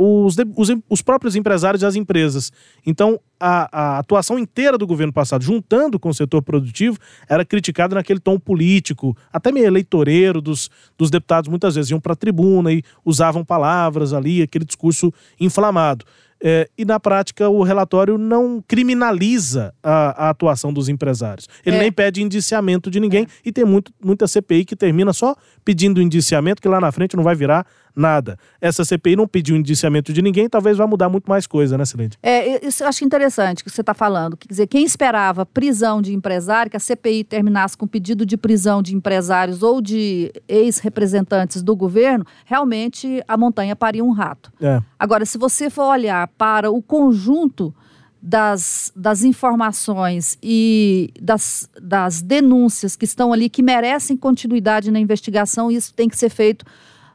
os, 0.00 0.36
os, 0.54 0.68
os 0.88 1.02
próprios 1.02 1.34
empresários 1.34 1.82
e 1.82 1.86
as 1.86 1.96
empresas. 1.96 2.52
Então, 2.86 3.18
a, 3.40 3.96
a 3.96 3.98
atuação 3.98 4.38
inteira 4.38 4.78
do 4.78 4.86
governo 4.86 5.12
passado, 5.12 5.42
juntando 5.42 5.98
com 5.98 6.08
o 6.08 6.14
setor 6.14 6.40
produtivo, 6.40 6.98
era 7.28 7.44
criticada 7.44 7.96
naquele 7.96 8.20
tom 8.20 8.38
político, 8.38 9.16
até 9.32 9.50
meio 9.50 9.66
eleitoreiro 9.66 10.40
dos, 10.40 10.70
dos 10.96 11.10
deputados, 11.10 11.48
muitas 11.50 11.74
vezes 11.74 11.90
iam 11.90 11.98
para 11.98 12.12
a 12.12 12.16
tribuna 12.16 12.72
e 12.72 12.82
usavam 13.04 13.44
palavras 13.44 14.12
ali, 14.12 14.40
aquele 14.40 14.64
discurso 14.64 15.12
inflamado. 15.40 16.04
É, 16.42 16.68
e 16.78 16.84
na 16.84 17.00
prática 17.00 17.48
o 17.48 17.62
relatório 17.62 18.16
não 18.16 18.62
criminaliza 18.66 19.74
a, 19.82 20.26
a 20.26 20.30
atuação 20.30 20.72
dos 20.72 20.88
empresários. 20.88 21.48
Ele 21.64 21.76
É. 21.76 21.80
nem 21.80 21.92
pede 21.92 22.22
indiciamento 22.22 22.90
de 22.90 23.00
ninguém 23.00 23.26
e 23.44 23.50
tem 23.52 23.64
muito, 23.64 23.92
muita 24.02 24.26
CPI 24.26 24.64
que 24.64 24.76
termina 24.76 25.12
só 25.12 25.34
pedindo 25.64 26.00
indiciamento, 26.00 26.62
que 26.62 26.68
lá 26.68 26.80
na 26.80 26.92
frente 26.92 27.16
não 27.16 27.24
vai 27.24 27.34
virar 27.34 27.66
nada. 27.94 28.38
Essa 28.60 28.84
CPI 28.84 29.16
não 29.16 29.26
pediu 29.26 29.56
indiciamento 29.56 30.12
de 30.12 30.22
ninguém, 30.22 30.48
talvez 30.48 30.76
vá 30.76 30.86
mudar 30.86 31.08
muito 31.08 31.28
mais 31.28 31.48
coisa, 31.48 31.76
né, 31.76 31.84
Silente? 31.84 32.16
É, 32.22 32.64
isso 32.64 32.84
eu 32.84 32.88
acho 32.88 33.04
interessante 33.04 33.64
que 33.64 33.70
você 33.70 33.80
está 33.80 33.92
falando. 33.92 34.36
Quer 34.36 34.46
dizer, 34.48 34.66
quem 34.68 34.84
esperava 34.84 35.44
prisão 35.44 36.00
de 36.00 36.14
empresário, 36.14 36.70
que 36.70 36.76
a 36.76 36.80
CPI 36.80 37.24
terminasse 37.24 37.76
com 37.76 37.88
pedido 37.88 38.24
de 38.24 38.36
prisão 38.36 38.80
de 38.82 38.94
empresários 38.94 39.64
ou 39.64 39.80
de 39.80 40.32
ex-representantes 40.46 41.60
do 41.62 41.74
governo, 41.74 42.24
realmente 42.44 43.20
a 43.26 43.36
montanha 43.36 43.74
paria 43.74 44.04
um 44.04 44.12
rato. 44.12 44.52
É. 44.60 44.80
Agora, 44.96 45.24
se 45.26 45.36
você 45.36 45.68
for 45.68 45.90
olhar 45.90 46.27
para 46.36 46.70
o 46.70 46.82
conjunto 46.82 47.74
das, 48.20 48.92
das 48.94 49.22
informações 49.22 50.36
e 50.42 51.12
das, 51.20 51.68
das 51.80 52.20
denúncias 52.20 52.96
que 52.96 53.04
estão 53.04 53.32
ali, 53.32 53.48
que 53.48 53.62
merecem 53.62 54.16
continuidade 54.16 54.90
na 54.90 54.98
investigação, 54.98 55.70
isso 55.70 55.94
tem 55.94 56.08
que 56.08 56.16
ser 56.16 56.28
feito 56.28 56.64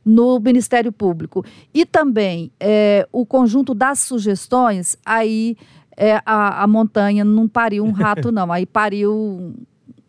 no 0.06 0.40
Ministério 0.40 0.92
Público. 0.92 1.46
E 1.74 1.86
também 1.86 2.52
é, 2.60 3.08
o 3.12 3.26
conjunto 3.26 3.74
das 3.74 4.00
sugestões, 4.00 4.98
aí 5.06 5.58
é, 5.96 6.22
a, 6.26 6.64
a 6.64 6.68
montanha 6.68 7.24
não 7.24 7.48
pariu 7.48 7.84
um 7.84 7.92
rato, 7.94 8.32
não, 8.32 8.52
aí 8.52 8.66
pariu 8.66 9.14
um, 9.14 9.54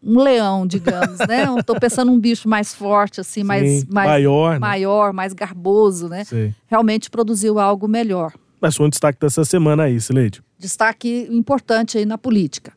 um 0.02 0.20
leão, 0.20 0.66
digamos, 0.66 1.18
né? 1.28 1.44
Estou 1.58 1.78
pensando 1.78 2.10
num 2.10 2.18
bicho 2.18 2.48
mais 2.48 2.74
forte, 2.74 3.20
assim, 3.20 3.42
mais, 3.42 3.80
Sim, 3.80 3.86
mais 3.90 4.08
maior, 4.08 4.52
né? 4.52 4.58
maior, 4.58 5.12
mais 5.12 5.32
garboso, 5.32 6.08
né? 6.08 6.24
Sei. 6.24 6.54
realmente 6.66 7.10
produziu 7.10 7.58
algo 7.58 7.88
melhor. 7.88 8.32
Mas 8.64 8.76
foi 8.76 8.86
um 8.86 8.88
destaque 8.88 9.20
dessa 9.20 9.44
semana 9.44 9.82
aí, 9.82 10.00
Sileide. 10.00 10.42
Destaque 10.58 11.28
importante 11.30 11.98
aí 11.98 12.06
na 12.06 12.16
política. 12.16 12.72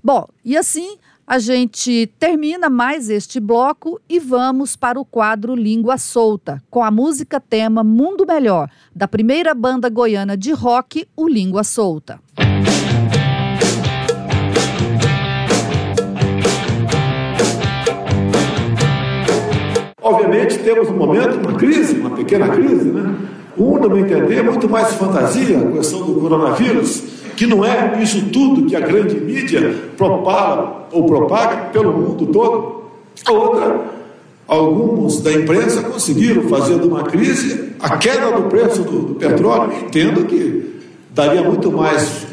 Bom, 0.00 0.28
e 0.44 0.56
assim 0.56 0.98
a 1.26 1.40
gente 1.40 2.08
termina 2.16 2.70
mais 2.70 3.10
este 3.10 3.40
bloco 3.40 4.00
e 4.08 4.20
vamos 4.20 4.76
para 4.76 5.00
o 5.00 5.04
quadro 5.04 5.56
Língua 5.56 5.98
Solta, 5.98 6.62
com 6.70 6.84
a 6.84 6.92
música 6.92 7.40
tema 7.40 7.82
Mundo 7.82 8.24
Melhor, 8.24 8.70
da 8.94 9.08
primeira 9.08 9.52
banda 9.52 9.88
goiana 9.88 10.36
de 10.36 10.52
rock, 10.52 11.08
o 11.16 11.26
Língua 11.26 11.64
Solta. 11.64 12.20
Obviamente 20.00 20.58
temos 20.60 20.88
um 20.88 20.96
momento, 20.96 21.34
uma 21.40 21.54
crise, 21.54 21.98
uma 21.98 22.10
pequena 22.10 22.48
crise, 22.48 22.92
né? 22.92 23.41
Um, 23.56 23.78
no 23.78 23.88
meu 23.88 23.98
entender, 23.98 24.38
é 24.38 24.42
muito 24.42 24.68
mais 24.68 24.94
fantasia 24.94 25.58
a 25.58 25.72
questão 25.72 26.02
do 26.02 26.20
coronavírus, 26.20 27.02
que 27.36 27.46
não 27.46 27.64
é 27.64 28.00
isso 28.02 28.26
tudo 28.30 28.66
que 28.66 28.74
a 28.74 28.80
grande 28.80 29.16
mídia 29.16 29.74
propala 29.96 30.88
ou 30.92 31.06
propaga 31.06 31.66
pelo 31.66 31.92
mundo 31.92 32.26
todo. 32.26 32.82
A 33.26 33.32
outra, 33.32 33.80
alguns 34.46 35.20
da 35.20 35.32
imprensa 35.32 35.82
conseguiram 35.82 36.42
fazer 36.48 36.78
de 36.78 36.86
uma 36.86 37.04
crise 37.04 37.72
a 37.78 37.96
queda 37.96 38.32
do 38.32 38.48
preço 38.48 38.82
do, 38.82 39.00
do 39.00 39.14
petróleo. 39.14 39.72
Entendo 39.72 40.24
que 40.24 40.80
daria 41.10 41.42
muito 41.42 41.70
mais, 41.70 42.26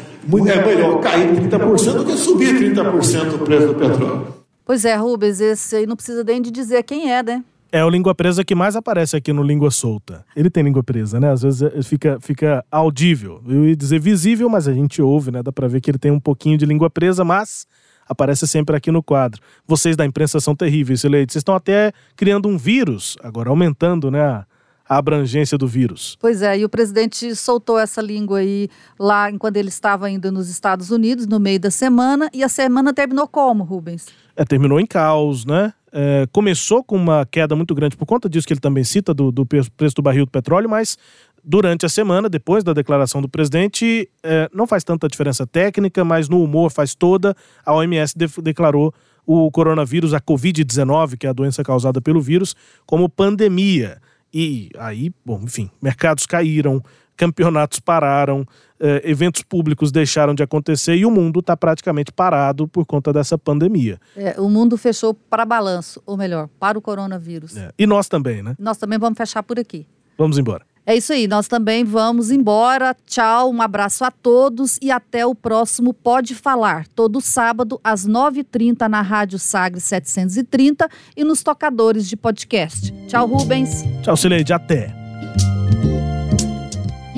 é 0.46 0.66
melhor 0.66 1.00
cair 1.00 1.28
30% 1.32 1.92
do 1.92 2.04
que 2.04 2.16
subir 2.16 2.54
30% 2.54 3.34
o 3.34 3.38
preço 3.38 3.66
do 3.68 3.74
petróleo. 3.74 4.26
Pois 4.64 4.84
é, 4.84 4.94
Rubens, 4.94 5.40
esse 5.40 5.76
aí 5.76 5.86
não 5.86 5.96
precisa 5.96 6.22
nem 6.22 6.40
de 6.40 6.50
dizer 6.50 6.82
quem 6.84 7.12
é, 7.12 7.22
né? 7.22 7.42
É 7.72 7.84
o 7.84 7.88
língua 7.88 8.14
presa 8.14 8.44
que 8.44 8.54
mais 8.54 8.74
aparece 8.74 9.16
aqui 9.16 9.32
no 9.32 9.42
Língua 9.44 9.70
Solta. 9.70 10.24
Ele 10.34 10.50
tem 10.50 10.64
língua 10.64 10.82
presa, 10.82 11.20
né? 11.20 11.30
Às 11.30 11.42
vezes 11.42 11.62
é- 11.62 11.82
fica, 11.82 12.18
fica 12.20 12.64
audível. 12.70 13.40
Eu 13.46 13.68
ia 13.68 13.76
dizer 13.76 14.00
visível, 14.00 14.48
mas 14.48 14.66
a 14.66 14.72
gente 14.72 15.00
ouve, 15.00 15.30
né? 15.30 15.40
Dá 15.42 15.52
pra 15.52 15.68
ver 15.68 15.80
que 15.80 15.90
ele 15.90 15.98
tem 15.98 16.10
um 16.10 16.18
pouquinho 16.18 16.58
de 16.58 16.66
língua 16.66 16.90
presa, 16.90 17.24
mas 17.24 17.66
aparece 18.08 18.46
sempre 18.48 18.74
aqui 18.74 18.90
no 18.90 19.02
quadro. 19.04 19.40
Vocês 19.66 19.96
da 19.96 20.04
imprensa 20.04 20.40
são 20.40 20.56
terríveis, 20.56 21.00
Sileide. 21.00 21.32
Vocês 21.32 21.40
estão 21.42 21.54
até 21.54 21.92
criando 22.16 22.48
um 22.48 22.58
vírus, 22.58 23.16
agora 23.22 23.50
aumentando, 23.50 24.10
né? 24.10 24.20
A, 24.20 24.46
abrangência 24.92 25.56
do 25.56 25.68
vírus. 25.68 26.16
Pois 26.20 26.42
é, 26.42 26.58
e 26.58 26.64
o 26.64 26.68
presidente 26.68 27.36
soltou 27.36 27.78
essa 27.78 28.02
língua 28.02 28.40
aí 28.40 28.68
lá 28.98 29.30
enquanto 29.30 29.56
ele 29.56 29.68
estava 29.68 30.06
ainda 30.06 30.32
nos 30.32 30.48
Estados 30.48 30.90
Unidos, 30.90 31.28
no 31.28 31.38
meio 31.38 31.60
da 31.60 31.70
semana, 31.70 32.28
e 32.34 32.42
a 32.42 32.48
semana 32.48 32.92
terminou 32.92 33.28
como, 33.28 33.62
Rubens? 33.62 34.06
É, 34.34 34.44
terminou 34.44 34.80
em 34.80 34.86
caos, 34.86 35.46
né? 35.46 35.72
É, 35.92 36.26
começou 36.30 36.84
com 36.84 36.96
uma 36.96 37.26
queda 37.26 37.56
muito 37.56 37.74
grande 37.74 37.96
por 37.96 38.06
conta 38.06 38.28
disso 38.28 38.46
que 38.46 38.52
ele 38.52 38.60
também 38.60 38.84
cita, 38.84 39.12
do, 39.12 39.32
do 39.32 39.44
preço 39.44 39.94
do 39.96 40.02
barril 40.02 40.24
do 40.24 40.30
petróleo, 40.30 40.68
mas 40.68 40.96
durante 41.42 41.86
a 41.86 41.88
semana, 41.88 42.28
depois 42.28 42.62
da 42.62 42.72
declaração 42.72 43.20
do 43.20 43.28
presidente, 43.28 44.08
é, 44.22 44.48
não 44.54 44.66
faz 44.66 44.84
tanta 44.84 45.08
diferença 45.08 45.46
técnica, 45.46 46.04
mas 46.04 46.28
no 46.28 46.42
humor 46.42 46.70
faz 46.70 46.94
toda. 46.94 47.34
A 47.64 47.74
OMS 47.74 48.16
def- 48.16 48.38
declarou 48.38 48.94
o 49.26 49.50
coronavírus, 49.50 50.14
a 50.14 50.20
Covid-19, 50.20 51.16
que 51.16 51.26
é 51.26 51.30
a 51.30 51.32
doença 51.32 51.62
causada 51.62 52.00
pelo 52.00 52.20
vírus, 52.20 52.54
como 52.86 53.08
pandemia. 53.08 53.98
E 54.32 54.70
aí, 54.78 55.12
bom, 55.24 55.40
enfim, 55.42 55.70
mercados 55.82 56.24
caíram, 56.24 56.82
campeonatos 57.20 57.78
pararam, 57.80 58.46
eh, 58.80 59.02
eventos 59.04 59.42
públicos 59.42 59.92
deixaram 59.92 60.34
de 60.34 60.42
acontecer 60.42 60.96
e 60.96 61.04
o 61.04 61.10
mundo 61.10 61.40
está 61.40 61.54
praticamente 61.54 62.10
parado 62.10 62.66
por 62.66 62.86
conta 62.86 63.12
dessa 63.12 63.36
pandemia. 63.36 64.00
É, 64.16 64.40
o 64.40 64.48
mundo 64.48 64.78
fechou 64.78 65.12
para 65.12 65.44
balanço, 65.44 66.02
ou 66.06 66.16
melhor, 66.16 66.48
para 66.58 66.78
o 66.78 66.80
coronavírus. 66.80 67.54
É, 67.58 67.70
E 67.78 67.86
nós 67.86 68.08
também, 68.08 68.42
né? 68.42 68.54
Nós 68.58 68.78
também 68.78 68.98
vamos 68.98 69.18
fechar 69.18 69.42
por 69.42 69.58
aqui. 69.58 69.86
Vamos 70.16 70.38
embora. 70.38 70.64
É 70.86 70.96
isso 70.96 71.12
aí, 71.12 71.28
nós 71.28 71.46
também 71.46 71.84
vamos 71.84 72.30
embora. 72.30 72.96
Tchau, 73.04 73.50
um 73.50 73.60
abraço 73.60 74.02
a 74.02 74.10
todos 74.10 74.78
e 74.80 74.90
até 74.90 75.26
o 75.26 75.34
próximo 75.34 75.92
Pode 75.92 76.34
Falar, 76.34 76.86
todo 76.88 77.20
sábado 77.20 77.78
às 77.84 78.08
9h30 78.08 78.88
na 78.88 79.02
Rádio 79.02 79.38
Sagres 79.38 79.84
730 79.84 80.88
e 81.14 81.22
nos 81.22 81.42
tocadores 81.42 82.08
de 82.08 82.16
podcast. 82.16 82.90
Tchau, 83.08 83.26
Rubens. 83.26 83.84
Tchau, 84.02 84.16
Sileide. 84.16 84.54
Até. 84.54 84.99